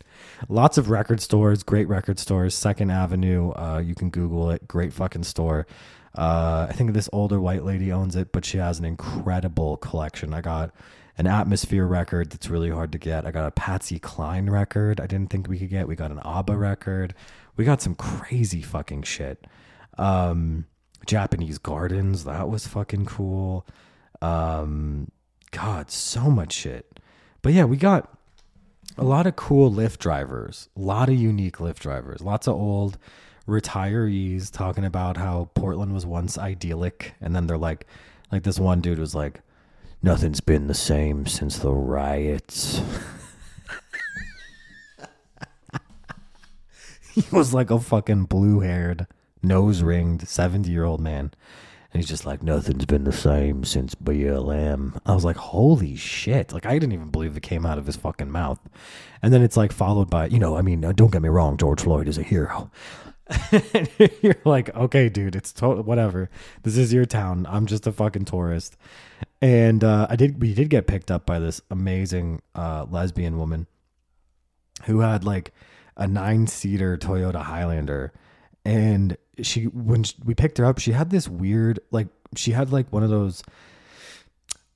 Lots 0.49 0.79
of 0.79 0.89
record 0.89 1.21
stores 1.21 1.63
great 1.63 1.89
record 1.89 2.19
stores. 2.19 2.55
Second 2.55 2.91
avenue 2.91 3.53
uh, 3.53 3.83
you 3.85 3.95
can 3.95 4.09
google 4.09 4.51
it. 4.51 4.67
Great 4.67 4.95
fucking 4.95 5.25
store. 5.25 5.67
Uh, 6.15 6.67
i 6.69 6.73
think 6.73 6.93
this 6.93 7.09
older 7.13 7.41
white 7.41 7.65
lady 7.65 7.91
owns 7.91 8.17
it 8.17 8.33
but 8.33 8.45
she 8.45 8.59
has 8.59 8.79
an 8.79 8.87
incredible 8.87 9.77
collection. 9.77 10.33
I 10.33 10.41
got 10.41 10.71
an 11.19 11.27
atmosphere 11.27 11.87
record 11.87 12.31
that's 12.31 12.49
really 12.49 12.71
hard 12.71 12.93
to 12.93 12.99
get. 12.99 13.27
I 13.27 13.31
got 13.31 13.47
a 13.47 13.51
patsy 13.51 13.99
cline 13.99 14.49
record 14.49 15.01
i 15.01 15.07
didn't 15.07 15.29
think 15.29 15.49
we 15.49 15.59
could 15.59 15.71
get. 15.71 15.87
We 15.87 15.97
got 15.97 16.11
an 16.11 16.21
abba 16.25 16.57
record. 16.57 17.15
We 17.57 17.67
got 17.67 17.83
some 17.83 17.95
crazy 17.95 18.63
fucking 18.63 19.03
shit. 19.03 19.47
Um, 19.99 20.65
Japanese 21.07 21.59
gardens, 21.59 22.25
that 22.25 22.49
was 22.49 22.67
fucking 22.67 23.07
cool. 23.07 23.67
Um, 24.21 25.11
God, 25.51 25.91
so 25.91 26.31
much 26.31 26.53
shit. 26.53 27.01
But 27.43 27.53
yeah, 27.53 27.65
we 27.65 27.77
got 27.77 28.17
a 28.97 29.05
lot 29.05 29.27
of 29.27 29.37
cool 29.37 29.71
Lyft 29.71 29.99
drivers, 29.99 30.69
a 30.77 30.81
lot 30.81 31.09
of 31.09 31.17
unique 31.17 31.57
Lyft 31.59 31.81
drivers, 31.81 32.21
lots 32.21 32.47
of 32.47 32.55
old 32.55 32.99
retirees 33.47 34.51
talking 34.51 34.85
about 34.85 35.17
how 35.17 35.51
Portland 35.55 35.93
was 35.93 36.07
once 36.07 36.39
idyllic. 36.39 37.15
And 37.21 37.35
then 37.35 37.47
they're 37.47 37.59
like, 37.59 37.87
like 38.31 38.45
this 38.45 38.59
one 38.59 38.81
dude 38.81 38.99
was 38.99 39.15
like, 39.15 39.41
nothing's 40.03 40.41
been 40.41 40.67
the 40.69 40.75
same 40.75 41.27
since 41.27 41.59
the 41.59 41.73
riots. 41.73 42.81
he 47.15 47.25
was 47.33 47.53
like 47.53 47.71
a 47.71 47.79
fucking 47.79 48.25
blue 48.25 48.61
haired, 48.61 49.07
nose 49.43 49.83
ringed, 49.83 50.27
70 50.27 50.71
year 50.71 50.85
old 50.85 51.01
man. 51.01 51.33
And 51.93 52.01
he's 52.01 52.09
just 52.09 52.25
like, 52.25 52.43
nothing's 52.43 52.87
been 52.87 53.05
the 53.05 53.13
same 53.13 53.65
since 53.65 53.95
BLM. 53.95 54.99
I 55.05 55.15
was 55.15 55.27
like, 55.27 55.37
holy 55.37 55.95
shit. 55.95 56.53
Like, 56.53 56.65
I 56.65 56.73
didn't 56.73 56.93
even 56.93 57.11
believe 57.11 57.37
it 57.37 57.43
came 57.43 57.67
out 57.67 57.77
of 57.77 57.85
his 57.85 57.97
fucking 57.97 58.31
mouth. 58.31 58.59
And 59.21 59.33
then 59.33 59.43
it's 59.43 59.59
like 59.59 59.73
followed 59.73 60.09
by, 60.09 60.29
you 60.29 60.39
know, 60.39 60.57
I 60.57 60.63
mean, 60.63 60.85
uh, 60.85 60.93
don't 60.93 61.13
get 61.13 61.21
me 61.21 61.29
wrong, 61.29 61.59
George 61.59 61.83
Floyd 61.83 62.09
is 62.09 62.17
a 62.17 62.23
hero. 62.23 62.71
You're 64.23 64.41
like, 64.47 64.75
okay, 64.75 65.11
dude, 65.11 65.37
it's 65.37 65.53
to- 65.55 65.83
whatever. 65.83 66.31
This 66.63 66.79
is 66.79 66.95
your 66.95 67.05
town. 67.05 67.47
I'm 67.49 67.67
just 67.67 67.87
a 67.87 67.93
fucking 67.93 68.25
tourist. 68.25 68.79
And 69.43 69.85
uh, 69.85 70.07
I 70.09 70.17
did, 70.17 70.41
we 70.41 70.55
did 70.55 70.71
get 70.71 70.87
picked 70.87 71.11
up 71.11 71.27
by 71.27 71.39
this 71.39 71.61
amazing 71.71 72.41
uh, 72.55 72.87
lesbian 72.89 73.37
woman 73.37 73.67
who 74.85 75.01
had 75.01 75.25
like, 75.25 75.53
a 75.97 76.07
nine 76.07 76.47
seater 76.47 76.97
Toyota 76.97 77.43
Highlander. 77.43 78.13
And 78.65 79.17
she, 79.43 79.65
when 79.65 80.05
she, 80.05 80.15
we 80.25 80.35
picked 80.35 80.59
her 80.59 80.65
up, 80.65 80.79
she 80.79 80.93
had 80.93 81.11
this 81.11 81.29
weird, 81.29 81.81
like, 81.91 82.09
she 82.37 82.53
had 82.53 82.73
like 82.73 82.93
one 82.93 83.03
of 83.03 83.11
those. 83.11 83.43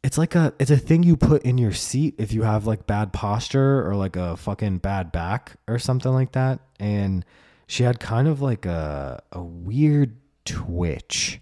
It's 0.02 0.18
like 0.18 0.34
a, 0.34 0.52
it's 0.58 0.70
a 0.70 0.76
thing 0.76 1.02
you 1.02 1.16
put 1.16 1.42
in 1.42 1.58
your 1.58 1.72
seat 1.72 2.14
if 2.18 2.32
you 2.32 2.42
have 2.42 2.66
like 2.66 2.86
bad 2.86 3.12
posture 3.12 3.88
or 3.88 3.94
like 3.96 4.16
a 4.16 4.36
fucking 4.36 4.78
bad 4.78 5.12
back 5.12 5.56
or 5.66 5.78
something 5.78 6.12
like 6.12 6.32
that. 6.32 6.60
And 6.78 7.24
she 7.66 7.82
had 7.82 7.98
kind 8.00 8.28
of 8.28 8.40
like 8.40 8.66
a, 8.66 9.22
a 9.32 9.42
weird 9.42 10.16
twitch. 10.44 11.40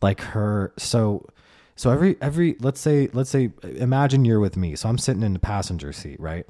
Like 0.00 0.20
her, 0.20 0.72
so, 0.78 1.26
so 1.74 1.90
every, 1.90 2.16
every, 2.20 2.56
let's 2.60 2.80
say, 2.80 3.08
let's 3.12 3.30
say, 3.30 3.50
imagine 3.64 4.24
you're 4.24 4.38
with 4.38 4.56
me. 4.56 4.76
So 4.76 4.88
I'm 4.88 4.98
sitting 4.98 5.24
in 5.24 5.32
the 5.32 5.40
passenger 5.40 5.92
seat, 5.92 6.20
right? 6.20 6.46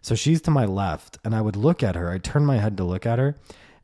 So 0.00 0.14
she's 0.14 0.40
to 0.42 0.50
my 0.50 0.64
left, 0.64 1.18
and 1.24 1.34
I 1.34 1.40
would 1.40 1.56
look 1.56 1.82
at 1.82 1.94
her. 1.94 2.10
I'd 2.10 2.24
turn 2.24 2.46
my 2.46 2.58
head 2.58 2.76
to 2.76 2.84
look 2.84 3.06
at 3.06 3.18
her, 3.18 3.36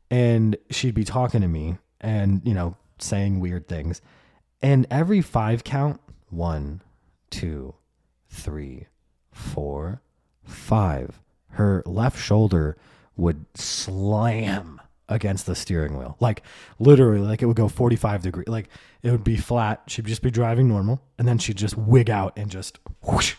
and 0.09 0.57
she'd 0.69 0.95
be 0.95 1.03
talking 1.03 1.41
to 1.41 1.47
me 1.47 1.77
and, 2.01 2.41
you 2.45 2.53
know, 2.53 2.75
saying 2.99 3.39
weird 3.39 3.67
things. 3.67 4.01
And 4.61 4.87
every 4.89 5.21
five 5.21 5.63
count 5.63 5.99
one, 6.29 6.81
two, 7.29 7.75
three, 8.29 8.87
four, 9.31 10.01
five 10.43 11.19
her 11.55 11.83
left 11.85 12.19
shoulder 12.19 12.77
would 13.15 13.45
slam 13.55 14.81
against 15.07 15.45
the 15.45 15.55
steering 15.55 15.97
wheel. 15.97 16.17
Like 16.19 16.43
literally, 16.79 17.19
like 17.19 17.41
it 17.41 17.45
would 17.45 17.55
go 17.55 17.67
45 17.67 18.21
degrees. 18.21 18.47
Like 18.47 18.69
it 19.01 19.11
would 19.11 19.23
be 19.23 19.37
flat. 19.37 19.83
She'd 19.87 20.05
just 20.05 20.21
be 20.21 20.31
driving 20.31 20.67
normal. 20.67 21.01
And 21.17 21.27
then 21.27 21.37
she'd 21.37 21.57
just 21.57 21.77
wig 21.77 22.09
out 22.09 22.33
and 22.37 22.49
just 22.49 22.79
whoosh, 23.01 23.35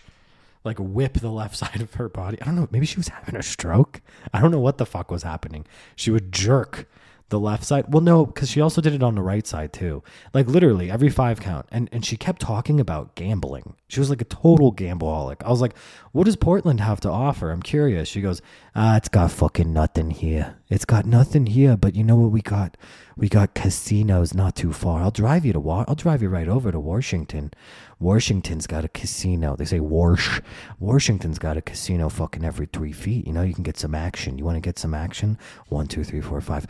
like 0.66 0.78
whip 0.78 1.14
the 1.14 1.30
left 1.30 1.56
side 1.62 1.80
of 1.80 1.94
her 1.94 2.08
body. 2.08 2.40
I 2.42 2.44
don't 2.44 2.56
know. 2.56 2.68
Maybe 2.70 2.86
she 2.86 2.96
was 2.96 3.08
having 3.08 3.36
a 3.36 3.42
stroke. 3.42 4.02
I 4.34 4.40
don't 4.40 4.50
know 4.50 4.60
what 4.60 4.78
the 4.78 4.86
fuck 4.86 5.10
was 5.10 5.22
happening. 5.22 5.64
She 5.94 6.10
would 6.10 6.32
jerk 6.32 6.86
the 7.28 7.40
left 7.40 7.64
side. 7.64 7.86
Well, 7.88 8.02
no, 8.02 8.24
because 8.26 8.50
she 8.50 8.60
also 8.60 8.80
did 8.80 8.94
it 8.94 9.02
on 9.02 9.14
the 9.14 9.22
right 9.22 9.46
side 9.46 9.72
too. 9.72 10.02
Like 10.32 10.46
literally 10.46 10.90
every 10.90 11.10
five 11.10 11.40
count. 11.40 11.66
And 11.70 11.88
and 11.92 12.04
she 12.04 12.16
kept 12.16 12.40
talking 12.40 12.78
about 12.78 13.14
gambling. 13.14 13.74
She 13.88 14.00
was 14.00 14.10
like 14.10 14.20
a 14.20 14.24
total 14.26 14.72
gambleaholic. 14.72 15.42
I 15.44 15.50
was 15.50 15.60
like, 15.60 15.76
what 16.12 16.24
does 16.24 16.36
Portland 16.36 16.80
have 16.80 17.00
to 17.00 17.10
offer? 17.10 17.50
I'm 17.50 17.62
curious. 17.62 18.08
She 18.08 18.20
goes, 18.20 18.42
ah, 18.74 18.96
it's 18.96 19.08
got 19.08 19.30
fucking 19.30 19.72
nothing 19.72 20.10
here. 20.10 20.56
It's 20.68 20.84
got 20.84 21.06
nothing 21.06 21.46
here, 21.46 21.76
but 21.76 21.94
you 21.94 22.02
know 22.02 22.16
what 22.16 22.32
we 22.32 22.42
got? 22.42 22.76
We 23.16 23.28
got 23.28 23.54
casinos 23.54 24.34
not 24.34 24.56
too 24.56 24.72
far. 24.72 25.02
I'll 25.02 25.12
drive 25.12 25.46
you 25.46 25.52
to 25.52 25.60
Wa- 25.60 25.84
I'll 25.86 25.94
drive 25.94 26.22
you 26.22 26.28
right 26.28 26.48
over 26.48 26.72
to 26.72 26.80
Washington. 26.80 27.52
Washington's 27.98 28.66
got 28.66 28.84
a 28.84 28.88
casino. 28.88 29.56
They 29.56 29.64
say 29.64 29.78
Warsh. 29.78 30.42
Washington's 30.78 31.38
got 31.38 31.56
a 31.56 31.62
casino 31.62 32.08
fucking 32.08 32.44
every 32.44 32.66
three 32.66 32.92
feet. 32.92 33.26
You 33.26 33.32
know, 33.32 33.42
you 33.42 33.54
can 33.54 33.62
get 33.62 33.78
some 33.78 33.94
action. 33.94 34.36
You 34.36 34.44
want 34.44 34.56
to 34.56 34.60
get 34.60 34.78
some 34.78 34.92
action? 34.92 35.38
One, 35.68 35.86
two, 35.86 36.04
three, 36.04 36.20
four, 36.20 36.40
five. 36.40 36.66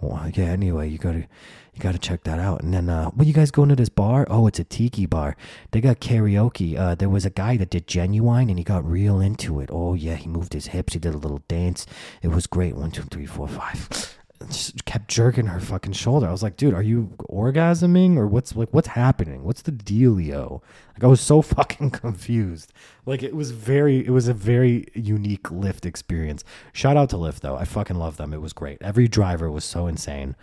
Well, 0.00 0.30
yeah. 0.34 0.46
Anyway, 0.46 0.88
you 0.88 0.98
gotta 0.98 1.26
you 1.74 1.80
gotta 1.80 1.98
check 1.98 2.24
that 2.24 2.38
out. 2.38 2.62
And 2.62 2.72
then, 2.74 2.88
uh, 2.88 3.10
what 3.10 3.26
you 3.26 3.32
guys 3.32 3.50
going 3.50 3.68
to 3.70 3.76
this 3.76 3.88
bar? 3.88 4.26
Oh, 4.30 4.46
it's 4.46 4.58
a 4.58 4.64
tiki 4.64 5.06
bar. 5.06 5.36
They 5.72 5.80
got 5.80 6.00
karaoke. 6.00 6.78
Uh, 6.78 6.94
there 6.94 7.08
was 7.08 7.24
a 7.24 7.30
guy 7.30 7.56
that 7.56 7.70
did 7.70 7.86
Ginuwine, 7.86 8.48
and 8.48 8.58
he 8.58 8.64
got 8.64 8.88
real 8.88 9.20
into 9.20 9.60
it. 9.60 9.70
Oh 9.72 9.94
yeah, 9.94 10.16
he 10.16 10.28
moved 10.28 10.52
his 10.52 10.66
hips. 10.68 10.92
He 10.94 10.98
did 10.98 11.14
a 11.14 11.18
little 11.18 11.42
dance. 11.48 11.86
It 12.22 12.28
was 12.28 12.46
great. 12.46 12.76
One, 12.76 12.90
two, 12.90 13.02
three, 13.02 13.26
four, 13.26 13.48
five 13.48 14.16
just 14.48 14.84
kept 14.84 15.08
jerking 15.08 15.46
her 15.46 15.60
fucking 15.60 15.92
shoulder. 15.92 16.26
I 16.26 16.32
was 16.32 16.42
like, 16.42 16.56
dude, 16.56 16.74
are 16.74 16.82
you 16.82 17.12
orgasming 17.30 18.16
or 18.16 18.26
what's 18.26 18.54
like 18.54 18.72
what's 18.72 18.88
happening? 18.88 19.44
What's 19.44 19.62
the 19.62 19.72
dealio? 19.72 20.62
Like 20.94 21.04
I 21.04 21.06
was 21.06 21.20
so 21.20 21.42
fucking 21.56 21.90
confused. 21.90 22.72
Like 23.04 23.22
it 23.22 23.34
was 23.34 23.50
very 23.50 24.04
it 24.04 24.10
was 24.10 24.28
a 24.28 24.34
very 24.34 24.86
unique 24.94 25.44
Lyft 25.44 25.86
experience. 25.86 26.44
Shout 26.72 26.96
out 26.96 27.10
to 27.10 27.16
Lyft 27.16 27.40
though. 27.40 27.56
I 27.56 27.64
fucking 27.64 27.96
love 27.96 28.16
them. 28.16 28.32
It 28.32 28.40
was 28.40 28.52
great. 28.52 28.78
Every 28.82 29.08
driver 29.08 29.50
was 29.50 29.64
so 29.64 29.86
insane. 29.86 30.36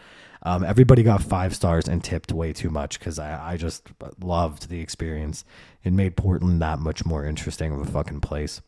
Um, 0.45 0.63
everybody 0.63 1.03
got 1.03 1.23
five 1.23 1.55
stars 1.55 1.87
and 1.87 2.03
tipped 2.03 2.33
way 2.33 2.51
too 2.51 2.69
much 2.69 2.99
because 2.99 3.17
I, 3.17 3.53
I 3.53 3.57
just 3.57 3.87
loved 4.19 4.69
the 4.69 4.81
experience. 4.81 5.45
It 5.83 5.93
made 5.93 6.17
Portland 6.17 6.61
that 6.61 6.79
much 6.79 7.05
more 7.05 7.25
interesting 7.25 7.71
of 7.71 7.79
a 7.79 7.85
fucking 7.85 8.19
place. 8.19 8.61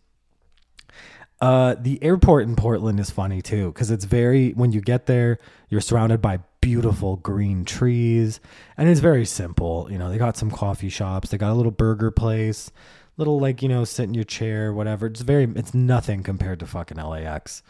Uh, 1.46 1.76
the 1.80 2.02
airport 2.02 2.42
in 2.42 2.56
Portland 2.56 3.00
is 3.00 3.12
funny 3.12 3.40
too 3.40 3.68
because 3.68 3.92
it's 3.92 4.06
very 4.06 4.50
when 4.54 4.72
you 4.72 4.82
get 4.82 5.06
there, 5.06 5.38
you're 5.70 5.80
surrounded 5.80 6.20
by 6.20 6.40
beautiful 6.60 7.18
green 7.18 7.64
trees, 7.64 8.40
and 8.78 8.90
it's 8.90 9.00
very 9.00 9.26
simple. 9.26 9.88
You 9.92 10.00
know, 10.00 10.10
they 10.10 10.18
got 10.18 10.38
some 10.38 10.50
coffee 10.50 10.90
shops, 10.90 11.30
they 11.30 11.38
got 11.38 11.52
a 11.52 11.54
little 11.54 11.72
burger 11.72 12.10
place, 12.10 12.72
little 13.18 13.40
like 13.40 13.62
you 13.62 13.70
know 13.70 13.84
sit 13.86 14.06
in 14.06 14.16
your 14.16 14.24
chair, 14.24 14.74
whatever. 14.74 15.06
It's 15.06 15.22
very, 15.22 15.44
it's 15.56 15.76
nothing 15.76 16.24
compared 16.24 16.62
to 16.62 16.66
fucking 16.66 16.98
LAX, 16.98 17.62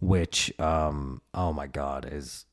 which 0.00 0.52
um 0.58 1.22
oh 1.32 1.52
my 1.52 1.68
god 1.68 2.08
is 2.10 2.46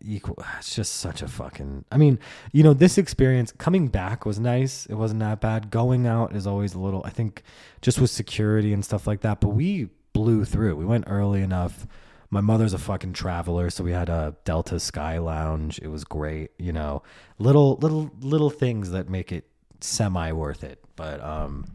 equal. 0.00 0.42
It's 0.56 0.74
just 0.74 0.94
such 0.94 1.20
a 1.20 1.28
fucking. 1.28 1.84
I 1.92 1.98
mean, 1.98 2.18
you 2.52 2.62
know, 2.62 2.72
this 2.72 2.96
experience 2.96 3.52
coming 3.52 3.88
back 3.88 4.24
was 4.24 4.38
nice. 4.38 4.86
It 4.86 4.94
wasn't 4.94 5.20
that 5.20 5.42
bad. 5.42 5.70
Going 5.70 6.06
out 6.06 6.34
is 6.34 6.46
always 6.46 6.72
a 6.72 6.78
little. 6.78 7.02
I 7.04 7.10
think 7.10 7.42
just 7.82 8.00
with 8.00 8.08
security 8.08 8.72
and 8.72 8.82
stuff 8.82 9.06
like 9.06 9.20
that. 9.20 9.42
But 9.42 9.48
we 9.48 9.90
blew 10.16 10.46
through. 10.46 10.74
We 10.76 10.86
went 10.86 11.04
early 11.08 11.42
enough. 11.42 11.86
My 12.30 12.40
mother's 12.40 12.72
a 12.72 12.78
fucking 12.78 13.12
traveler, 13.12 13.68
so 13.68 13.84
we 13.84 13.92
had 13.92 14.08
a 14.08 14.34
Delta 14.44 14.80
Sky 14.80 15.18
Lounge. 15.18 15.78
It 15.82 15.88
was 15.88 16.04
great. 16.04 16.52
You 16.58 16.72
know, 16.72 17.02
little 17.38 17.76
little 17.76 18.10
little 18.20 18.48
things 18.48 18.90
that 18.92 19.10
make 19.10 19.30
it 19.30 19.44
semi 19.80 20.32
worth 20.32 20.64
it. 20.64 20.82
But 20.96 21.22
um, 21.22 21.66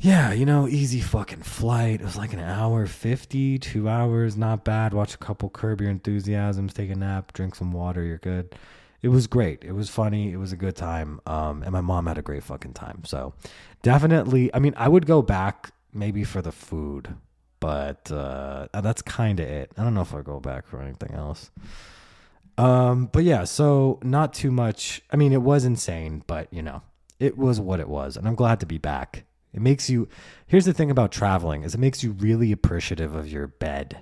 yeah, 0.00 0.32
you 0.32 0.46
know, 0.46 0.66
easy 0.68 1.00
fucking 1.00 1.42
flight. 1.42 2.00
It 2.00 2.04
was 2.04 2.16
like 2.16 2.32
an 2.32 2.40
hour 2.40 2.86
50, 2.86 3.58
two 3.58 3.88
hours, 3.90 4.34
not 4.36 4.64
bad. 4.64 4.94
Watch 4.94 5.14
a 5.14 5.18
couple 5.18 5.50
Curb 5.50 5.82
Your 5.82 5.90
Enthusiasms, 5.90 6.72
take 6.72 6.90
a 6.90 6.96
nap, 6.96 7.34
drink 7.34 7.54
some 7.54 7.72
water, 7.72 8.02
you're 8.02 8.18
good. 8.18 8.54
It 9.02 9.08
was 9.08 9.26
great. 9.26 9.64
It 9.64 9.72
was 9.72 9.90
funny. 9.90 10.32
It 10.32 10.38
was 10.38 10.52
a 10.52 10.56
good 10.56 10.76
time. 10.76 11.20
Um, 11.26 11.62
and 11.62 11.72
my 11.72 11.82
mom 11.82 12.06
had 12.06 12.18
a 12.18 12.22
great 12.22 12.42
fucking 12.42 12.72
time. 12.72 13.04
So 13.04 13.34
definitely, 13.82 14.52
I 14.52 14.58
mean, 14.58 14.74
I 14.76 14.88
would 14.88 15.06
go 15.06 15.22
back 15.22 15.72
maybe 15.92 16.24
for 16.24 16.42
the 16.42 16.52
food, 16.52 17.14
but 17.60 18.10
uh, 18.10 18.68
that's 18.72 19.02
kind 19.02 19.40
of 19.40 19.48
it. 19.48 19.72
I 19.76 19.84
don't 19.84 19.94
know 19.94 20.02
if 20.02 20.14
I'll 20.14 20.22
go 20.22 20.40
back 20.40 20.66
for 20.66 20.80
anything 20.80 21.12
else. 21.12 21.50
Um, 22.56 23.06
but 23.12 23.22
yeah, 23.22 23.44
so 23.44 24.00
not 24.02 24.34
too 24.34 24.50
much. 24.50 25.00
I 25.12 25.16
mean, 25.16 25.32
it 25.32 25.42
was 25.42 25.64
insane, 25.64 26.24
but 26.26 26.52
you 26.52 26.62
know, 26.62 26.82
it 27.20 27.38
was 27.38 27.60
what 27.60 27.80
it 27.80 27.88
was, 27.88 28.16
and 28.16 28.26
I'm 28.26 28.34
glad 28.34 28.60
to 28.60 28.66
be 28.66 28.78
back. 28.78 29.24
It 29.52 29.62
makes 29.62 29.88
you. 29.88 30.08
Here's 30.46 30.64
the 30.66 30.74
thing 30.74 30.90
about 30.90 31.12
traveling: 31.12 31.62
is 31.62 31.74
it 31.74 31.80
makes 31.80 32.02
you 32.02 32.12
really 32.12 32.52
appreciative 32.52 33.14
of 33.14 33.28
your 33.28 33.46
bed. 33.46 33.98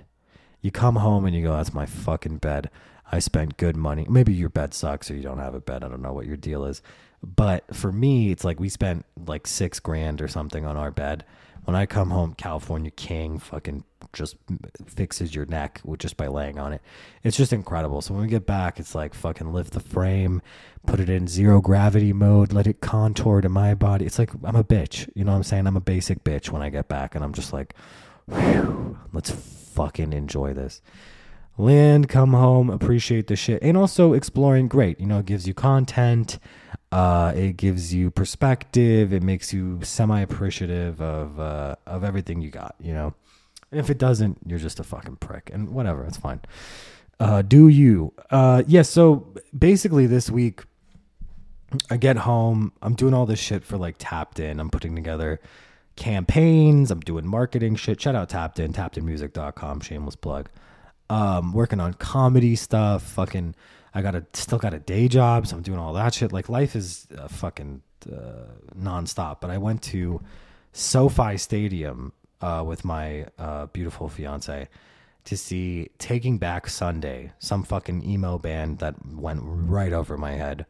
You 0.61 0.71
come 0.71 0.95
home 0.95 1.25
and 1.25 1.35
you 1.35 1.43
go, 1.43 1.55
"That's 1.55 1.73
my 1.73 1.85
fucking 1.85 2.39
bed. 2.39 2.71
I 3.11 3.19
spent 3.19 3.57
good 3.57 3.77
money." 3.77 4.07
Maybe 4.09 4.33
your 4.33 4.49
bed 4.49 4.73
sucks 4.73 5.11
or 5.11 5.15
you 5.15 5.21
don't 5.23 5.37
have 5.37 5.53
a 5.53 5.61
bed. 5.61 5.83
I 5.83 5.87
don't 5.87 6.01
know 6.01 6.13
what 6.13 6.25
your 6.25 6.35
deal 6.35 6.65
is, 6.65 6.81
but 7.23 7.75
for 7.75 7.91
me, 7.91 8.31
it's 8.31 8.43
like 8.43 8.59
we 8.59 8.69
spent 8.69 9.05
like 9.27 9.45
six 9.45 9.79
grand 9.79 10.19
or 10.19 10.27
something 10.27 10.65
on 10.65 10.77
our 10.77 10.91
bed. 10.91 11.25
When 11.67 11.75
I 11.75 11.85
come 11.85 12.11
home, 12.11 12.33
California 12.33 12.91
King, 12.91 13.39
fucking 13.39 13.83
just 14.13 14.37
fixes 14.85 15.35
your 15.35 15.45
neck 15.47 15.81
just 15.97 16.15
by 16.15 16.27
laying 16.27 16.57
on 16.57 16.71
it. 16.71 16.81
It's 17.23 17.35
just 17.35 17.51
incredible. 17.51 18.01
So 18.01 18.13
when 18.13 18.23
we 18.23 18.29
get 18.29 18.45
back, 18.45 18.79
it's 18.79 18.95
like 18.95 19.13
fucking 19.13 19.51
lift 19.51 19.73
the 19.73 19.81
frame, 19.81 20.41
put 20.85 21.01
it 21.01 21.09
in 21.09 21.27
zero 21.27 21.59
gravity 21.59 22.13
mode, 22.13 22.53
let 22.53 22.67
it 22.67 22.79
contour 22.79 23.41
to 23.41 23.49
my 23.49 23.73
body. 23.73 24.05
It's 24.05 24.17
like 24.17 24.29
I'm 24.45 24.55
a 24.55 24.63
bitch. 24.63 25.09
You 25.13 25.25
know 25.25 25.31
what 25.31 25.39
I'm 25.39 25.43
saying? 25.43 25.67
I'm 25.67 25.75
a 25.75 25.81
basic 25.81 26.23
bitch 26.23 26.51
when 26.51 26.61
I 26.61 26.69
get 26.69 26.87
back, 26.87 27.15
and 27.15 27.23
I'm 27.23 27.33
just 27.33 27.51
like, 27.51 27.73
let's 29.11 29.31
fucking 29.31 30.13
enjoy 30.13 30.53
this. 30.53 30.81
Land, 31.57 32.07
come 32.07 32.31
home, 32.31 32.69
appreciate 32.69 33.27
the 33.27 33.35
shit, 33.35 33.61
and 33.61 33.75
also 33.75 34.13
exploring. 34.13 34.69
Great, 34.69 35.01
you 35.01 35.05
know, 35.05 35.19
it 35.19 35.25
gives 35.25 35.49
you 35.49 35.53
content. 35.53 36.39
Uh, 36.97 37.31
it 37.35 37.57
gives 37.57 37.93
you 37.93 38.09
perspective. 38.09 39.13
It 39.13 39.21
makes 39.21 39.53
you 39.53 39.79
semi 39.83 40.19
appreciative 40.19 40.99
of 40.99 41.39
uh, 41.39 41.75
of 41.85 42.03
everything 42.03 42.41
you 42.41 42.49
got. 42.49 42.73
You 42.81 42.93
know. 42.93 43.13
And 43.69 43.79
If 43.79 43.91
it 43.91 43.99
doesn't, 43.99 44.39
you're 44.47 44.57
just 44.57 44.79
a 44.79 44.83
fucking 44.83 45.17
prick, 45.17 45.51
and 45.53 45.69
whatever, 45.69 46.03
it's 46.05 46.17
fine. 46.17 46.41
Uh, 47.19 47.43
do 47.43 47.67
you? 47.67 48.13
Uh, 48.31 48.63
yeah. 48.65 48.81
So 48.81 49.27
basically, 49.55 50.07
this 50.07 50.31
week, 50.31 50.63
I 51.91 51.97
get 51.97 52.17
home. 52.17 52.73
I'm 52.81 52.95
doing 52.95 53.13
all 53.13 53.27
this 53.27 53.39
shit 53.39 53.63
for 53.63 53.77
like 53.77 53.97
Tapped 53.99 54.39
In. 54.39 54.59
I'm 54.59 54.71
putting 54.71 54.95
together 54.95 55.39
campaigns. 55.97 56.89
I'm 56.89 57.01
doing 57.01 57.27
marketing 57.27 57.75
shit. 57.75 58.01
Shout 58.01 58.15
out 58.15 58.29
Tapped 58.29 58.59
In, 58.59 58.73
tappedinmusic.com. 58.73 59.81
Shameless 59.81 60.15
plug. 60.15 60.49
Um, 61.11 61.53
working 61.53 61.79
on 61.79 61.93
comedy 61.93 62.55
stuff. 62.55 63.03
Fucking, 63.03 63.53
I 63.97 64.03
got 64.03 64.13
a 64.13 64.23
still 64.33 64.59
got 64.59 64.75
a 64.75 64.79
day 64.79 65.07
job, 65.07 65.47
so 65.47 65.55
I'm 65.55 65.63
doing 65.63 65.79
all 65.79 65.93
that 65.93 66.13
shit. 66.13 66.31
Like 66.31 66.49
life 66.49 66.75
is 66.75 67.07
uh, 67.17 67.27
fucking 67.27 67.81
uh, 68.05 68.45
nonstop. 68.79 69.41
But 69.41 69.49
I 69.49 69.57
went 69.57 69.81
to 69.93 70.21
SoFi 70.71 71.37
Stadium 71.37 72.13
uh, 72.39 72.63
with 72.63 72.85
my 72.85 73.25
uh, 73.39 73.65
beautiful 73.65 74.07
fiance 74.07 74.69
to 75.25 75.35
see 75.35 75.89
Taking 75.97 76.37
Back 76.37 76.69
Sunday, 76.69 77.31
some 77.39 77.63
fucking 77.63 78.07
emo 78.07 78.37
band 78.37 78.77
that 78.79 79.03
went 79.03 79.39
right 79.43 79.91
over 79.91 80.15
my 80.15 80.33
head. 80.33 80.67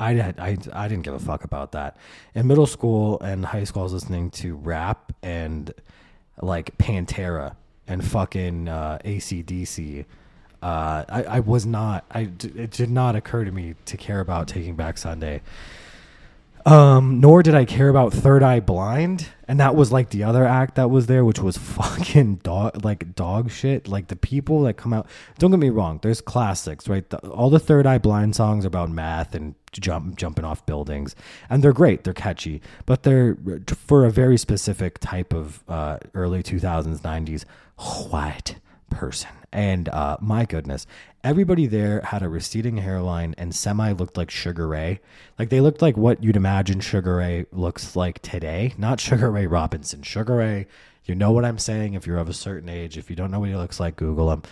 I, 0.00 0.12
I, 0.38 0.56
I 0.72 0.88
didn't 0.88 1.04
give 1.04 1.12
a 1.12 1.18
fuck 1.18 1.44
about 1.44 1.72
that. 1.72 1.98
In 2.34 2.46
middle 2.46 2.66
school 2.66 3.20
and 3.20 3.44
high 3.44 3.64
school, 3.64 3.82
I 3.82 3.84
was 3.84 3.92
listening 3.92 4.30
to 4.30 4.56
rap 4.56 5.12
and 5.22 5.70
like 6.40 6.78
Pantera 6.78 7.56
and 7.86 8.02
fucking 8.02 8.68
uh, 8.68 9.00
ACDC. 9.04 10.06
Uh, 10.62 11.04
I, 11.08 11.22
I 11.24 11.40
was 11.40 11.66
not, 11.66 12.04
I, 12.10 12.20
it 12.20 12.70
did 12.70 12.90
not 12.90 13.14
occur 13.16 13.44
to 13.44 13.50
me 13.50 13.74
to 13.86 13.96
care 13.96 14.20
about 14.20 14.48
Taking 14.48 14.74
Back 14.74 14.98
Sunday. 14.98 15.42
Um, 16.66 17.20
nor 17.20 17.44
did 17.44 17.54
I 17.54 17.64
care 17.64 17.88
about 17.88 18.12
Third 18.12 18.42
Eye 18.42 18.58
Blind, 18.58 19.28
and 19.46 19.60
that 19.60 19.76
was 19.76 19.92
like 19.92 20.10
the 20.10 20.24
other 20.24 20.44
act 20.44 20.74
that 20.74 20.90
was 20.90 21.06
there, 21.06 21.24
which 21.24 21.38
was 21.38 21.56
fucking 21.56 22.36
dog 22.36 22.84
like 22.84 23.14
dog 23.14 23.52
shit. 23.52 23.86
Like 23.86 24.08
the 24.08 24.16
people 24.16 24.62
that 24.62 24.74
come 24.74 24.92
out. 24.92 25.06
Don't 25.38 25.52
get 25.52 25.60
me 25.60 25.70
wrong, 25.70 26.00
there's 26.02 26.20
classics, 26.20 26.88
right? 26.88 27.08
The, 27.08 27.18
all 27.28 27.50
the 27.50 27.60
Third 27.60 27.86
Eye 27.86 27.98
Blind 27.98 28.34
songs 28.34 28.64
are 28.64 28.68
about 28.68 28.90
math 28.90 29.32
and 29.32 29.54
jump 29.70 30.16
jumping 30.16 30.44
off 30.44 30.66
buildings, 30.66 31.14
and 31.48 31.62
they're 31.62 31.72
great, 31.72 32.02
they're 32.02 32.12
catchy, 32.12 32.60
but 32.84 33.04
they're 33.04 33.36
for 33.86 34.04
a 34.04 34.10
very 34.10 34.36
specific 34.36 34.98
type 34.98 35.32
of 35.32 35.62
uh, 35.68 35.98
early 36.14 36.42
2000s, 36.42 37.00
90s 37.00 37.44
white 38.10 38.56
person. 38.90 39.30
And 39.52 39.88
uh, 39.88 40.16
my 40.20 40.44
goodness, 40.44 40.86
everybody 41.24 41.66
there 41.66 42.00
had 42.02 42.22
a 42.22 42.28
receding 42.28 42.78
hairline 42.78 43.34
and 43.38 43.54
semi 43.54 43.92
looked 43.92 44.16
like 44.16 44.30
Sugar 44.30 44.68
Ray. 44.68 45.00
Like 45.38 45.50
they 45.50 45.60
looked 45.60 45.82
like 45.82 45.96
what 45.96 46.22
you'd 46.22 46.36
imagine 46.36 46.80
Sugar 46.80 47.16
Ray 47.16 47.46
looks 47.52 47.96
like 47.96 48.20
today. 48.22 48.74
Not 48.76 49.00
Sugar 49.00 49.30
Ray 49.30 49.46
Robinson. 49.46 50.02
Sugar 50.02 50.36
Ray 50.36 50.66
you 51.08 51.14
know 51.14 51.30
what 51.32 51.44
I'm 51.44 51.58
saying 51.58 51.94
if 51.94 52.06
you're 52.06 52.18
of 52.18 52.28
a 52.28 52.34
certain 52.34 52.68
age. 52.68 52.98
If 52.98 53.10
you 53.10 53.16
don't 53.16 53.30
know 53.30 53.40
what 53.40 53.48
he 53.48 53.56
looks 53.56 53.78
like, 53.78 53.96
Google 53.96 54.32
him. 54.32 54.42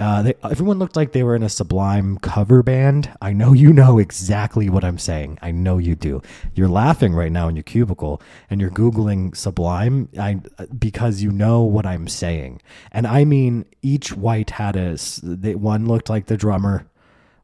Uh, 0.00 0.22
they, 0.22 0.34
everyone 0.42 0.78
looked 0.78 0.96
like 0.96 1.12
they 1.12 1.22
were 1.22 1.34
in 1.34 1.42
a 1.42 1.48
Sublime 1.48 2.18
cover 2.18 2.62
band. 2.62 3.10
I 3.20 3.32
know 3.32 3.52
you 3.52 3.72
know 3.72 3.98
exactly 3.98 4.68
what 4.68 4.84
I'm 4.84 4.98
saying. 4.98 5.38
I 5.42 5.50
know 5.50 5.78
you 5.78 5.94
do. 5.94 6.22
You're 6.54 6.68
laughing 6.68 7.14
right 7.14 7.32
now 7.32 7.48
in 7.48 7.56
your 7.56 7.62
cubicle 7.62 8.22
and 8.48 8.60
you're 8.60 8.70
Googling 8.70 9.36
Sublime 9.36 10.08
I, 10.18 10.40
because 10.78 11.22
you 11.22 11.30
know 11.30 11.62
what 11.62 11.86
I'm 11.86 12.08
saying. 12.08 12.62
And 12.92 13.06
I 13.06 13.24
mean, 13.24 13.64
each 13.82 14.16
white 14.16 14.50
had 14.50 14.76
a, 14.76 14.96
they, 15.22 15.54
one 15.54 15.86
looked 15.86 16.08
like 16.08 16.26
the 16.26 16.36
drummer, 16.36 16.86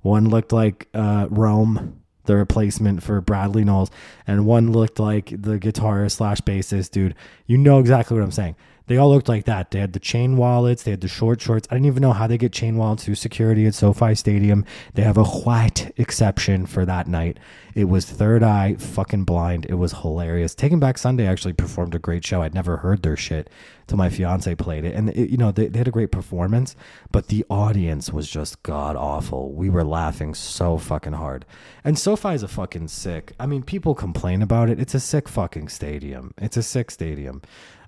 one 0.03 0.29
looked 0.29 0.53
like 0.53 0.89
uh, 0.95 1.27
Rome 1.31 2.04
the 2.25 2.37
replacement 2.37 3.03
for 3.03 3.21
Bradley 3.21 3.65
Knowles, 3.65 3.91
and 4.27 4.47
one 4.47 4.73
looked 4.73 4.99
like 4.99 5.31
the 5.31 5.59
guitarist 5.59 6.13
slash 6.13 6.41
bassist 6.41 6.91
dude. 6.91 7.15
You 7.47 7.59
know 7.59 7.79
exactly 7.79 8.17
what 8.17 8.25
I'm 8.25 8.31
saying. 8.33 8.57
They 8.87 8.99
all 8.99 9.09
looked 9.09 9.29
like 9.29 9.47
that. 9.47 9.71
They 9.71 9.81
had 9.81 9.95
the 9.95 10.01
chain 10.01 10.37
wallets, 10.37 10.83
they 10.83 10.91
had 10.91 11.01
the 11.01 11.09
short 11.09 11.41
shorts. 11.41 11.67
I 11.71 11.75
didn't 11.75 11.87
even 11.87 12.03
know 12.03 12.13
how 12.13 12.27
they 12.27 12.37
get 12.37 12.53
chain 12.53 12.77
wallets 12.77 13.05
through 13.05 13.15
security 13.15 13.67
at 13.67 13.75
SoFi 13.75 14.15
Stadium. 14.15 14.65
They 14.93 15.03
have 15.03 15.17
a 15.17 15.25
white 15.25 15.93
exception 15.97 16.67
for 16.67 16.85
that 16.85 17.09
night. 17.09 17.39
It 17.75 17.85
was 17.85 18.05
Third 18.05 18.43
Eye, 18.43 18.75
fucking 18.75 19.25
blind. 19.25 19.67
It 19.69 19.75
was 19.75 19.93
hilarious. 19.93 20.55
Taking 20.55 20.81
Back 20.81 20.99
Sunday 20.99 21.27
actually 21.27 21.55
performed 21.55 21.95
a 21.95 21.99
great 21.99 22.25
show. 22.25 22.43
I'd 22.43 22.55
never 22.55 22.77
heard 22.79 23.03
their 23.03 23.17
shit 23.17 23.51
till 23.87 23.99
my 23.99 24.09
fiance 24.09 24.55
played 24.55 24.85
it, 24.85 24.95
and 24.95 25.11
it, 25.11 25.31
you 25.31 25.37
know 25.37 25.53
they, 25.53 25.67
they 25.69 25.79
had 25.79 25.89
a 25.89 25.93
great 25.93 26.13
performance, 26.13 26.75
but 27.11 27.29
the 27.29 27.45
audience 27.51 28.13
was 28.13 28.29
just 28.29 28.63
god 28.63 28.97
awful. 28.97 29.53
We 29.53 29.69
were 29.69 29.85
laughing 29.85 30.35
so 30.35 30.79
fucking 30.79 31.13
hard, 31.15 31.45
and 31.83 31.99
SoFi 31.99 32.35
is 32.35 32.43
a 32.43 32.49
fucking 32.49 32.89
sick. 32.89 33.33
I 33.39 33.47
mean, 33.47 33.63
people 33.63 33.95
complain 33.95 34.43
about 34.43 34.71
it. 34.71 34.81
It's 34.81 34.95
a 34.95 35.01
sick 35.01 35.29
fucking 35.29 35.69
stadium. 35.69 36.33
It's 36.39 36.57
a 36.57 36.63
sick 36.63 36.91
stadium. 36.91 37.43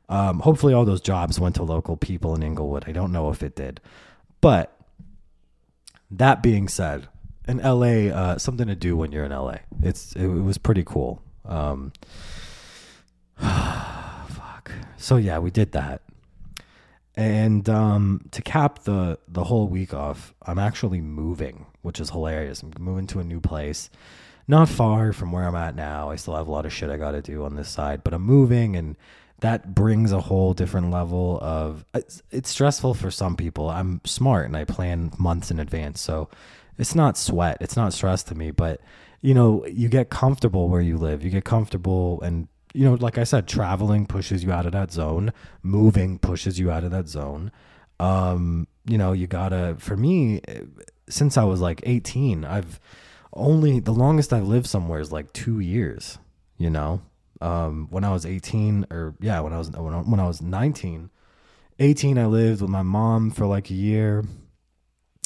Um, 0.08 0.40
hopefully, 0.40 0.72
all 0.72 0.84
those 0.84 1.00
jobs 1.00 1.40
went 1.40 1.56
to 1.56 1.62
local 1.62 1.96
people 1.96 2.34
in 2.34 2.42
Inglewood. 2.42 2.84
I 2.86 2.92
don't 2.92 3.12
know 3.12 3.30
if 3.30 3.42
it 3.42 3.56
did, 3.56 3.80
but 4.40 4.76
that 6.10 6.42
being 6.42 6.68
said, 6.68 7.08
in 7.48 7.58
LA, 7.58 8.12
uh, 8.12 8.38
something 8.38 8.66
to 8.66 8.74
do 8.74 8.96
when 8.96 9.12
you're 9.12 9.24
in 9.24 9.32
LA. 9.32 9.56
It's 9.82 10.14
it, 10.14 10.26
was 10.26 10.58
pretty 10.58 10.84
cool. 10.84 11.22
Um, 11.44 11.92
fuck. 13.38 14.72
So 14.96 15.16
yeah, 15.16 15.38
we 15.38 15.50
did 15.50 15.72
that, 15.72 16.02
and 17.14 17.68
um, 17.68 18.22
to 18.32 18.42
cap 18.42 18.80
the 18.80 19.18
the 19.28 19.44
whole 19.44 19.68
week 19.68 19.94
off, 19.94 20.34
I'm 20.42 20.58
actually 20.58 21.00
moving, 21.00 21.66
which 21.82 22.00
is 22.00 22.10
hilarious. 22.10 22.62
I'm 22.62 22.72
moving 22.78 23.06
to 23.08 23.20
a 23.20 23.24
new 23.24 23.40
place, 23.40 23.90
not 24.48 24.68
far 24.68 25.12
from 25.12 25.32
where 25.32 25.44
I'm 25.44 25.56
at 25.56 25.76
now. 25.76 26.10
I 26.10 26.16
still 26.16 26.36
have 26.36 26.48
a 26.48 26.52
lot 26.52 26.66
of 26.66 26.72
shit 26.72 26.90
I 26.90 26.96
got 26.96 27.12
to 27.12 27.22
do 27.22 27.44
on 27.44 27.54
this 27.56 27.68
side, 27.68 28.02
but 28.02 28.14
I'm 28.14 28.22
moving 28.22 28.76
and 28.76 28.96
that 29.40 29.74
brings 29.74 30.12
a 30.12 30.20
whole 30.20 30.54
different 30.54 30.90
level 30.90 31.38
of 31.42 31.84
it's, 31.94 32.22
it's, 32.30 32.50
stressful 32.50 32.94
for 32.94 33.10
some 33.10 33.36
people. 33.36 33.68
I'm 33.68 34.00
smart 34.04 34.46
and 34.46 34.56
i 34.56 34.64
plan 34.64 35.12
months 35.18 35.50
in 35.50 35.58
advance 35.58 36.00
so 36.00 36.28
it's 36.78 36.94
not 36.94 37.16
sweat 37.16 37.58
it's 37.60 37.76
not 37.76 37.92
stress 37.92 38.22
to 38.24 38.34
me 38.34 38.50
but 38.50 38.80
you 39.20 39.34
know 39.34 39.64
you 39.66 39.88
get 39.88 40.10
comfortable 40.10 40.68
where 40.68 40.80
you 40.80 40.96
live. 40.96 41.22
You 41.22 41.30
get 41.30 41.44
comfortable 41.44 42.20
and 42.22 42.48
you 42.74 42.84
know 42.84 42.94
like 42.94 43.16
i 43.16 43.24
said 43.24 43.46
traveling 43.48 44.06
pushes 44.06 44.44
you 44.44 44.52
out 44.52 44.66
of 44.66 44.72
that 44.72 44.92
zone. 44.92 45.32
Moving 45.62 46.18
pushes 46.18 46.58
you 46.58 46.70
out 46.70 46.84
of 46.84 46.90
that 46.90 47.08
zone. 47.08 47.52
Um 48.00 48.68
you 48.86 48.98
know 48.98 49.12
you 49.12 49.26
gotta 49.26 49.76
for 49.78 49.96
me 49.96 50.40
since 51.08 51.36
i 51.36 51.44
was 51.44 51.60
like 51.60 51.80
18 51.84 52.44
i've 52.44 52.80
only 53.32 53.80
the 53.80 53.92
longest 53.92 54.32
i've 54.32 54.46
lived 54.46 54.66
somewhere 54.66 55.00
is 55.00 55.12
like 55.12 55.32
two 55.32 55.60
years 55.60 56.18
you 56.56 56.70
know 56.70 57.02
um, 57.40 57.88
when 57.90 58.04
I 58.04 58.12
was 58.12 58.26
18 58.26 58.86
or 58.90 59.14
yeah, 59.20 59.40
when 59.40 59.52
I 59.52 59.58
was 59.58 59.70
when 59.70 59.94
I, 59.94 59.98
when 59.98 60.20
I 60.20 60.26
was 60.26 60.40
19, 60.40 61.10
18 61.78 62.18
I 62.18 62.26
lived 62.26 62.62
with 62.62 62.70
my 62.70 62.82
mom 62.82 63.30
for 63.30 63.46
like 63.46 63.70
a 63.70 63.74
year 63.74 64.24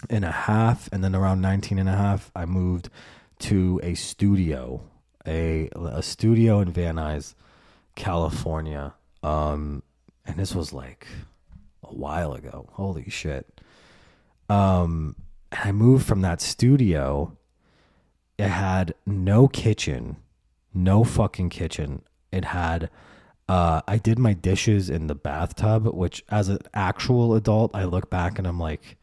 and 0.09 0.25
a 0.25 0.33
half 0.33 0.89
and 0.93 1.05
then 1.05 1.15
around 1.15 1.41
19 1.41 1.79
and 1.79 1.89
a 1.89 1.97
half 1.97 2.31
I 2.35 2.47
moved 2.47 2.89
to 3.41 3.81
a 3.83 3.95
studio, 3.95 4.83
a 5.27 5.69
a 5.75 6.03
studio 6.03 6.61
in 6.61 6.71
Van 6.73 6.97
Nuys, 6.97 7.35
California. 7.97 8.95
Um, 9.23 9.83
and 10.27 10.37
this 10.37 10.55
was 10.55 10.73
like 10.73 11.07
a 11.83 11.95
while 11.95 12.33
ago. 12.33 12.69
Holy 12.73 13.09
shit. 13.11 13.61
Um, 14.49 15.17
and 15.53 15.61
I 15.69 15.73
moved 15.73 16.07
from 16.07 16.23
that 16.23 16.41
studio. 16.41 17.37
It 18.39 18.49
had 18.49 18.95
no 19.07 19.49
kitchen, 19.49 20.17
no 20.75 21.05
fucking 21.05 21.51
kitchen. 21.51 22.03
It 22.33 22.47
had, 22.47 22.91
uh, 23.49 23.83
I 23.87 23.99
did 23.99 24.19
my 24.19 24.33
dishes 24.33 24.91
in 24.91 25.07
the 25.07 25.15
bathtub, 25.15 25.87
which 25.87 26.25
as 26.29 26.49
an 26.49 26.59
actual 26.75 27.35
adult, 27.35 27.75
I 27.75 27.85
look 27.85 28.11
back 28.11 28.39
and 28.39 28.47
I'm 28.47 28.59
like, 28.59 28.97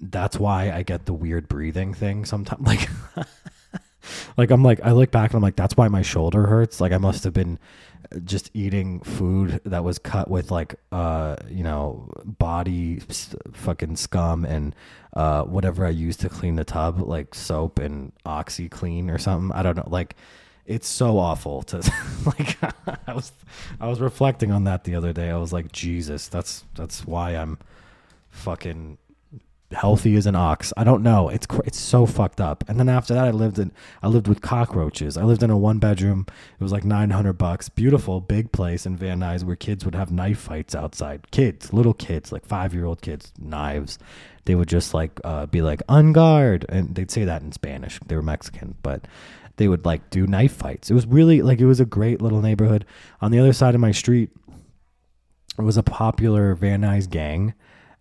that's 0.00 0.38
why 0.38 0.70
I 0.70 0.82
get 0.82 1.06
the 1.06 1.12
weird 1.12 1.48
breathing 1.48 1.94
thing 1.94 2.24
sometimes. 2.24 2.66
Like, 2.66 2.88
like 4.38 4.50
I'm 4.50 4.62
like, 4.62 4.80
I 4.82 4.92
look 4.92 5.10
back 5.10 5.30
and 5.30 5.36
I'm 5.36 5.42
like, 5.42 5.56
that's 5.56 5.76
why 5.76 5.88
my 5.88 6.00
shoulder 6.00 6.46
hurts. 6.46 6.80
Like 6.80 6.92
I 6.92 6.98
must 6.98 7.24
have 7.24 7.34
been 7.34 7.58
just 8.24 8.50
eating 8.54 9.00
food 9.00 9.60
that 9.64 9.84
was 9.84 9.98
cut 9.98 10.30
with 10.30 10.50
like 10.50 10.76
uh 10.92 11.36
you 11.48 11.62
know 11.62 12.10
body 12.24 13.00
fucking 13.52 13.96
scum 13.96 14.44
and 14.44 14.74
uh 15.14 15.42
whatever 15.42 15.84
I 15.84 15.90
used 15.90 16.20
to 16.20 16.28
clean 16.28 16.56
the 16.56 16.64
tub 16.64 17.00
like 17.00 17.34
soap 17.34 17.78
and 17.78 18.12
OxiClean 18.24 19.12
or 19.12 19.18
something 19.18 19.52
I 19.52 19.62
don't 19.62 19.76
know 19.76 19.88
like 19.88 20.16
it's 20.68 20.86
so 20.86 21.18
awful 21.18 21.62
to 21.62 21.76
like 22.26 22.56
I 23.08 23.14
was 23.14 23.32
I 23.80 23.88
was 23.88 24.00
reflecting 24.00 24.52
on 24.52 24.64
that 24.64 24.84
the 24.84 24.94
other 24.94 25.12
day 25.12 25.30
I 25.30 25.36
was 25.36 25.52
like 25.52 25.72
Jesus 25.72 26.28
that's 26.28 26.64
that's 26.74 27.06
why 27.06 27.30
I'm 27.32 27.58
fucking 28.30 28.98
healthy 29.72 30.16
as 30.16 30.26
an 30.26 30.34
ox. 30.34 30.72
I 30.76 30.84
don't 30.84 31.02
know. 31.02 31.28
It's 31.28 31.46
it's 31.64 31.78
so 31.78 32.06
fucked 32.06 32.40
up. 32.40 32.64
And 32.68 32.78
then 32.78 32.88
after 32.88 33.14
that, 33.14 33.26
I 33.26 33.30
lived 33.30 33.58
in 33.58 33.72
I 34.02 34.08
lived 34.08 34.28
with 34.28 34.40
cockroaches. 34.40 35.16
I 35.16 35.24
lived 35.24 35.42
in 35.42 35.50
a 35.50 35.58
one 35.58 35.78
bedroom. 35.78 36.26
It 36.58 36.62
was 36.62 36.72
like 36.72 36.84
nine 36.84 37.10
hundred 37.10 37.34
bucks. 37.34 37.68
Beautiful 37.68 38.20
big 38.20 38.52
place 38.52 38.86
in 38.86 38.96
Van 38.96 39.20
Nuys 39.20 39.44
where 39.44 39.56
kids 39.56 39.84
would 39.84 39.94
have 39.94 40.10
knife 40.10 40.38
fights 40.38 40.74
outside. 40.74 41.30
Kids, 41.30 41.72
little 41.72 41.94
kids, 41.94 42.32
like 42.32 42.46
five 42.46 42.74
year 42.74 42.84
old 42.84 43.02
kids, 43.02 43.32
knives. 43.38 43.98
They 44.44 44.54
would 44.54 44.68
just 44.68 44.94
like 44.94 45.20
uh, 45.24 45.46
be 45.46 45.60
like 45.60 45.82
on 45.88 46.12
guard, 46.12 46.64
and 46.68 46.94
they'd 46.94 47.10
say 47.10 47.24
that 47.24 47.42
in 47.42 47.52
Spanish. 47.52 48.00
They 48.06 48.16
were 48.16 48.22
Mexican, 48.22 48.76
but 48.82 49.06
they 49.58 49.68
would 49.68 49.84
like 49.84 50.10
do 50.10 50.26
knife 50.26 50.52
fights. 50.52 50.90
It 50.90 50.94
was 50.94 51.06
really 51.06 51.42
like 51.42 51.60
it 51.60 51.66
was 51.66 51.80
a 51.80 51.84
great 51.84 52.22
little 52.22 52.40
neighborhood. 52.40 52.84
On 53.20 53.30
the 53.30 53.38
other 53.38 53.52
side 53.52 53.74
of 53.74 53.80
my 53.80 53.92
street, 53.92 54.30
was 55.62 55.76
a 55.76 55.82
popular 55.82 56.54
Van 56.54 56.82
Nuys 56.82 57.08
gang. 57.08 57.54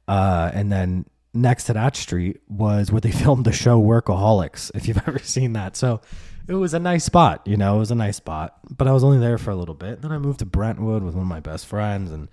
Uh, 0.07 0.51
and 0.53 0.71
then 0.71 1.05
next 1.33 1.65
to 1.65 1.73
that 1.73 1.95
street 1.95 2.41
was 2.47 2.91
where 2.91 3.01
they 3.01 3.11
filmed 3.23 3.45
the 3.45 3.51
show 3.51 3.81
Workaholics, 3.81 4.71
if 4.73 4.87
you've 4.87 4.97
ever 5.07 5.19
seen 5.19 5.53
that. 5.53 5.75
So 5.75 6.01
it 6.47 6.53
was 6.53 6.73
a 6.73 6.79
nice 6.79 7.03
spot, 7.03 7.45
you 7.45 7.57
know, 7.57 7.75
it 7.75 7.79
was 7.79 7.91
a 7.91 7.95
nice 7.95 8.17
spot. 8.17 8.57
But 8.75 8.87
I 8.87 8.91
was 8.91 9.03
only 9.03 9.19
there 9.19 9.37
for 9.37 9.51
a 9.51 9.55
little 9.55 9.75
bit. 9.75 10.01
Then 10.01 10.11
I 10.11 10.17
moved 10.17 10.39
to 10.39 10.45
Brentwood 10.45 11.03
with 11.03 11.13
one 11.13 11.23
of 11.23 11.27
my 11.27 11.39
best 11.39 11.65
friends 11.65 12.11
and 12.11 12.29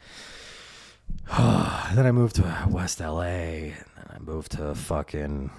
then 1.94 2.06
I 2.06 2.12
moved 2.12 2.36
to 2.36 2.66
West 2.68 3.00
LA 3.00 3.22
and 3.22 3.84
then 3.96 4.06
I 4.10 4.18
moved 4.18 4.52
to 4.52 4.74
fucking 4.74 5.50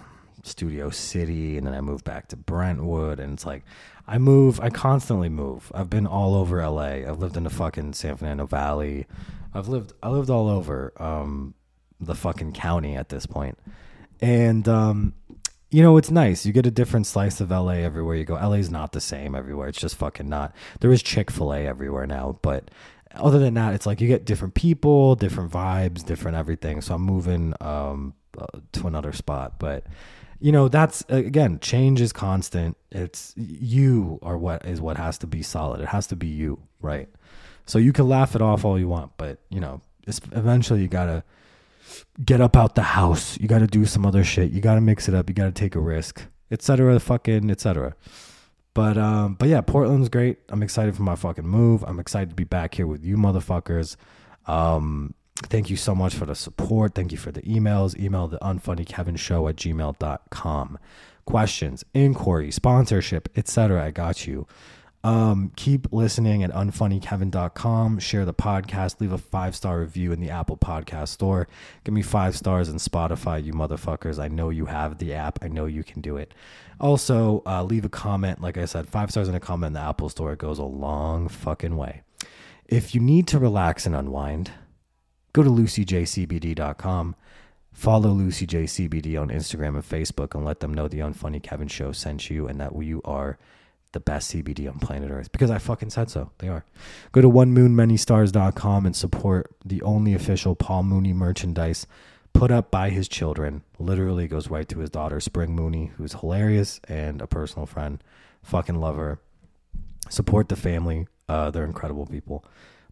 Studio 0.45 0.89
City 0.89 1.57
and 1.57 1.65
then 1.65 1.73
I 1.73 1.81
moved 1.81 2.05
back 2.05 2.27
to 2.29 2.35
Brentwood 2.35 3.19
and 3.19 3.33
it's 3.33 3.45
like 3.45 3.63
I 4.07 4.17
move 4.17 4.59
I 4.59 4.69
constantly 4.69 5.29
move. 5.29 5.71
I've 5.73 5.89
been 5.89 6.07
all 6.07 6.35
over 6.35 6.65
LA. 6.65 7.07
I've 7.07 7.19
lived 7.19 7.37
in 7.37 7.43
the 7.43 7.49
fucking 7.49 7.93
San 7.93 8.17
Fernando 8.17 8.45
Valley. 8.45 9.05
I've 9.53 9.67
lived 9.67 9.93
I 10.03 10.09
lived 10.09 10.29
all 10.29 10.49
over 10.49 10.93
um 11.01 11.53
the 11.99 12.15
fucking 12.15 12.53
county 12.53 12.95
at 12.95 13.09
this. 13.09 13.27
And 14.21 14.67
um 14.67 15.13
you 15.71 15.81
know, 15.81 15.97
it's 15.97 16.11
nice. 16.11 16.45
You 16.45 16.53
get 16.53 16.65
a 16.65 16.71
different 16.71 17.05
slice 17.05 17.41
of 17.41 17.49
LA 17.49 17.73
everywhere 17.73 18.15
you 18.15 18.23
go. 18.23 18.35
LA's 18.35 18.69
not 18.69 18.93
the 18.93 19.01
same 19.01 19.35
everywhere. 19.35 19.67
It's 19.67 19.79
just 19.79 19.95
fucking 19.95 20.29
not. 20.29 20.55
There 20.79 20.91
is 20.91 21.03
Chick-fil-A 21.03 21.65
everywhere 21.65 22.07
now, 22.07 22.39
but 22.41 22.71
other 23.13 23.39
than 23.39 23.55
that, 23.55 23.73
it's 23.73 23.85
like 23.85 23.99
you 23.99 24.07
get 24.07 24.25
different 24.25 24.53
people, 24.53 25.15
different 25.15 25.51
vibes, 25.51 26.05
different 26.05 26.37
everything. 26.37 26.81
So 26.81 26.95
I'm 26.95 27.01
moving 27.01 27.53
um 27.61 28.13
uh, 28.37 28.45
to 28.73 28.87
another 28.87 29.13
spot, 29.13 29.59
but 29.59 29.85
you 30.39 30.51
know, 30.51 30.67
that's 30.67 31.03
again, 31.09 31.59
change 31.59 32.01
is 32.01 32.13
constant. 32.13 32.77
It's 32.91 33.33
you 33.35 34.19
are 34.21 34.37
what 34.37 34.65
is 34.65 34.81
what 34.81 34.97
has 34.97 35.17
to 35.19 35.27
be 35.27 35.41
solid. 35.41 35.81
It 35.81 35.87
has 35.87 36.07
to 36.07 36.15
be 36.15 36.27
you, 36.27 36.59
right? 36.81 37.09
So 37.65 37.79
you 37.79 37.93
can 37.93 38.07
laugh 38.07 38.35
it 38.35 38.41
off 38.41 38.63
all 38.63 38.77
you 38.77 38.87
want, 38.87 39.11
but 39.17 39.39
you 39.49 39.59
know, 39.59 39.81
eventually 40.07 40.81
you 40.81 40.87
gotta 40.87 41.23
get 42.23 42.41
up 42.41 42.55
out 42.55 42.75
the 42.75 42.81
house. 42.81 43.39
You 43.39 43.47
got 43.47 43.59
to 43.59 43.67
do 43.67 43.85
some 43.85 44.05
other 44.05 44.23
shit. 44.23 44.51
You 44.51 44.61
got 44.61 44.75
to 44.75 44.81
mix 44.81 45.07
it 45.07 45.13
up. 45.13 45.29
You 45.29 45.35
got 45.35 45.45
to 45.45 45.51
take 45.51 45.75
a 45.75 45.79
risk, 45.79 46.25
etc. 46.51 46.99
Fucking 46.99 47.49
etc. 47.49 47.95
But 48.73 48.97
um, 48.97 49.35
but 49.35 49.49
yeah, 49.49 49.61
Portland's 49.61 50.09
great. 50.09 50.39
I'm 50.49 50.63
excited 50.63 50.95
for 50.95 51.03
my 51.03 51.15
fucking 51.15 51.47
move. 51.47 51.83
I'm 51.87 51.99
excited 51.99 52.29
to 52.29 52.35
be 52.35 52.43
back 52.43 52.75
here 52.75 52.87
with 52.87 53.03
you 53.03 53.17
motherfuckers. 53.17 53.95
Um, 54.47 55.13
thank 55.37 55.69
you 55.69 55.77
so 55.77 55.93
much 55.93 56.15
for 56.15 56.25
the 56.25 56.35
support. 56.35 56.95
Thank 56.95 57.11
you 57.11 57.17
for 57.17 57.31
the 57.31 57.41
emails. 57.41 57.97
Email 57.99 58.27
the 58.27 58.39
unfunnykevin 58.39 59.17
show 59.17 59.47
at 59.47 59.55
gmail.com. 59.55 60.79
Questions, 61.25 61.83
inquiry, 61.93 62.51
sponsorship, 62.51 63.29
etc. 63.37 63.83
I 63.83 63.91
got 63.91 64.27
you. 64.27 64.47
Um, 65.05 65.51
keep 65.55 65.93
listening 65.93 66.41
at 66.41 66.49
unfunnykevin.com. 66.51 67.99
Share 67.99 68.25
the 68.25 68.33
podcast. 68.33 68.99
Leave 68.99 69.11
a 69.11 69.19
five 69.19 69.55
star 69.55 69.79
review 69.79 70.11
in 70.11 70.19
the 70.19 70.31
Apple 70.31 70.57
Podcast 70.57 71.09
Store. 71.09 71.47
Give 71.83 71.93
me 71.93 72.01
five 72.01 72.35
stars 72.35 72.69
in 72.69 72.77
Spotify, 72.77 73.43
you 73.43 73.53
motherfuckers. 73.53 74.17
I 74.17 74.29
know 74.29 74.49
you 74.49 74.65
have 74.65 74.97
the 74.97 75.13
app. 75.13 75.37
I 75.43 75.47
know 75.47 75.67
you 75.67 75.83
can 75.83 76.01
do 76.01 76.17
it. 76.17 76.33
Also, 76.79 77.43
uh, 77.45 77.63
leave 77.63 77.85
a 77.85 77.89
comment. 77.89 78.41
Like 78.41 78.57
I 78.57 78.65
said, 78.65 78.87
five 78.87 79.11
stars 79.11 79.27
in 79.27 79.35
a 79.35 79.39
comment 79.39 79.67
in 79.67 79.73
the 79.73 79.87
Apple 79.87 80.09
Store. 80.09 80.33
It 80.33 80.39
goes 80.39 80.57
a 80.57 80.63
long 80.63 81.27
fucking 81.27 81.77
way. 81.77 82.01
If 82.65 82.95
you 82.95 83.01
need 83.01 83.27
to 83.27 83.37
relax 83.37 83.85
and 83.85 83.95
unwind, 83.95 84.49
go 85.35 85.43
to 85.43 85.49
lucyjcbd.com. 85.49 87.15
Follow 87.73 88.11
Lucy 88.11 88.45
J 88.45 88.63
CBD 88.63 89.19
on 89.19 89.27
Instagram 89.27 89.75
and 89.75 89.83
Facebook 89.83 90.33
and 90.33 90.45
let 90.45 90.61
them 90.61 90.73
know 90.73 90.87
the 90.87 90.99
Unfunny 90.99 91.43
Kevin 91.43 91.67
Show 91.67 91.91
sent 91.91 92.29
you 92.29 92.47
and 92.47 92.59
that 92.61 92.73
you 92.81 93.01
are 93.03 93.37
the 93.91 93.99
best 93.99 94.33
CBD 94.33 94.69
on 94.69 94.79
planet 94.79 95.11
Earth 95.11 95.29
because 95.33 95.51
I 95.51 95.57
fucking 95.57 95.89
said 95.89 96.09
so. 96.09 96.31
They 96.37 96.47
are. 96.47 96.63
Go 97.11 97.19
to 97.19 97.29
onemoonmanystars.com 97.29 98.85
and 98.85 98.95
support 98.95 99.53
the 99.65 99.81
only 99.81 100.13
official 100.13 100.55
Paul 100.55 100.83
Mooney 100.83 101.11
merchandise 101.11 101.85
put 102.31 102.49
up 102.49 102.71
by 102.71 102.89
his 102.89 103.09
children. 103.09 103.63
Literally 103.77 104.29
goes 104.29 104.49
right 104.49 104.69
to 104.69 104.79
his 104.79 104.89
daughter, 104.89 105.19
Spring 105.19 105.53
Mooney, 105.53 105.91
who's 105.97 106.13
hilarious 106.13 106.79
and 106.87 107.21
a 107.21 107.27
personal 107.27 107.65
friend. 107.65 108.01
Fucking 108.41 108.75
love 108.75 108.95
her. 108.95 109.19
Support 110.07 110.47
the 110.47 110.55
family. 110.55 111.07
Uh, 111.27 111.51
they're 111.51 111.65
incredible 111.65 112.05
people. 112.05 112.45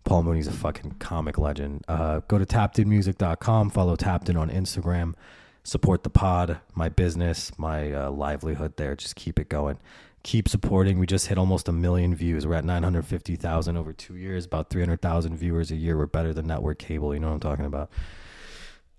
Paul 0.03 0.23
Mooney's 0.23 0.47
a 0.47 0.51
fucking 0.51 0.95
comic 0.99 1.37
legend. 1.37 1.83
Uh, 1.87 2.21
go 2.27 2.37
to 2.37 2.45
tappedinmusic.com. 2.45 3.69
Follow 3.69 3.95
Tapped 3.95 4.29
In 4.29 4.37
on 4.37 4.49
Instagram. 4.49 5.13
Support 5.63 6.03
the 6.03 6.09
pod, 6.09 6.59
my 6.75 6.89
business, 6.89 7.57
my 7.57 7.93
uh, 7.93 8.11
livelihood 8.11 8.75
there. 8.75 8.95
Just 8.97 9.15
keep 9.15 9.39
it 9.39 9.47
going 9.47 9.79
keep 10.23 10.47
supporting. 10.47 10.97
We 10.99 11.05
just 11.05 11.27
hit 11.27 11.37
almost 11.37 11.67
a 11.67 11.71
million 11.71 12.15
views. 12.15 12.47
We're 12.47 12.55
at 12.55 12.65
950,000 12.65 13.77
over 13.77 13.93
two 13.93 14.15
years, 14.15 14.45
about 14.45 14.69
300,000 14.69 15.37
viewers 15.37 15.69
a 15.69 15.75
year. 15.75 15.97
We're 15.97 16.05
better 16.07 16.33
than 16.33 16.47
network 16.47 16.79
cable. 16.79 17.13
You 17.13 17.19
know 17.19 17.27
what 17.27 17.33
I'm 17.33 17.39
talking 17.41 17.65
about? 17.65 17.91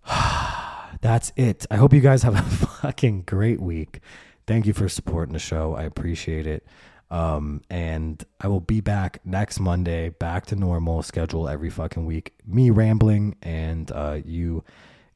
That's 1.00 1.32
it. 1.36 1.66
I 1.70 1.76
hope 1.76 1.92
you 1.92 2.00
guys 2.00 2.22
have 2.22 2.36
a 2.36 2.42
fucking 2.82 3.22
great 3.22 3.60
week. 3.60 4.00
Thank 4.46 4.66
you 4.66 4.74
for 4.74 4.88
supporting 4.88 5.32
the 5.32 5.38
show. 5.38 5.74
I 5.74 5.84
appreciate 5.84 6.46
it. 6.46 6.66
Um, 7.10 7.62
and 7.70 8.24
I 8.40 8.48
will 8.48 8.60
be 8.60 8.80
back 8.80 9.20
next 9.24 9.60
Monday, 9.60 10.08
back 10.08 10.46
to 10.46 10.56
normal 10.56 11.02
schedule 11.02 11.48
every 11.48 11.70
fucking 11.70 12.06
week. 12.06 12.32
Me 12.46 12.70
rambling 12.70 13.36
and 13.42 13.90
uh, 13.92 14.20
you 14.24 14.64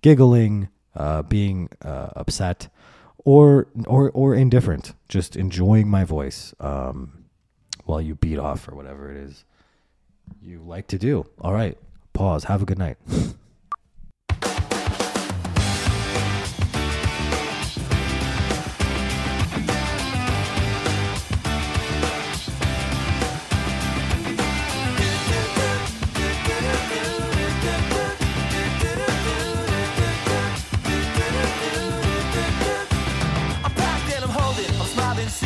giggling, 0.03 0.69
uh, 0.95 1.23
being 1.23 1.69
uh, 1.83 2.11
upset 2.15 2.69
or 3.19 3.69
or 3.87 4.11
or 4.13 4.35
indifferent, 4.35 4.95
just 5.09 5.37
enjoying 5.37 5.89
my 5.89 6.05
voice 6.05 6.55
um, 6.61 7.25
while 7.85 8.01
you 8.01 8.15
beat 8.15 8.39
off 8.39 8.69
or 8.69 8.75
whatever 8.75 9.11
it 9.11 9.17
is 9.17 9.45
you 10.43 10.61
like 10.61 10.87
to 10.89 10.99
do. 10.99 11.27
All 11.41 11.53
right, 11.53 11.77
pause. 12.13 12.45
Have 12.45 12.63
a 12.63 12.67
good 12.67 12.79
night. 12.79 12.97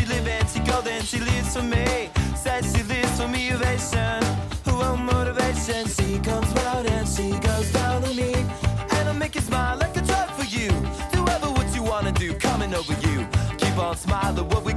she 0.03 0.09
living, 0.09 0.47
she 0.47 0.61
golden, 0.61 1.03
she 1.03 1.19
lives 1.19 1.57
for 1.57 1.63
me. 1.63 2.11
Says 2.35 2.65
she 2.75 2.83
lives 2.85 3.21
for 3.21 3.29
me, 3.29 3.53
ovation, 3.53 4.23
her 4.67 4.85
own 4.85 5.05
motivation. 5.05 5.87
She 5.87 6.19
comes 6.19 6.49
round 6.63 6.89
and 6.89 7.07
she 7.07 7.31
goes 7.39 7.71
down 7.73 8.05
on 8.05 8.17
me. 8.17 8.35
And 8.97 9.09
I 9.09 9.13
make 9.13 9.35
you 9.35 9.41
smile 9.41 9.79
like 9.79 9.97
a 9.97 10.03
drug 10.03 10.29
for 10.31 10.45
you. 10.45 10.69
Do 11.13 11.25
ever 11.29 11.51
what 11.51 11.75
you 11.75 11.83
wanna 11.83 12.13
do, 12.13 12.35
coming 12.35 12.75
over 12.75 12.95
you. 13.07 13.27
Keep 13.59 13.79
on 13.79 13.97
smiling 13.97 14.49
what 14.49 14.65
we 14.65 14.73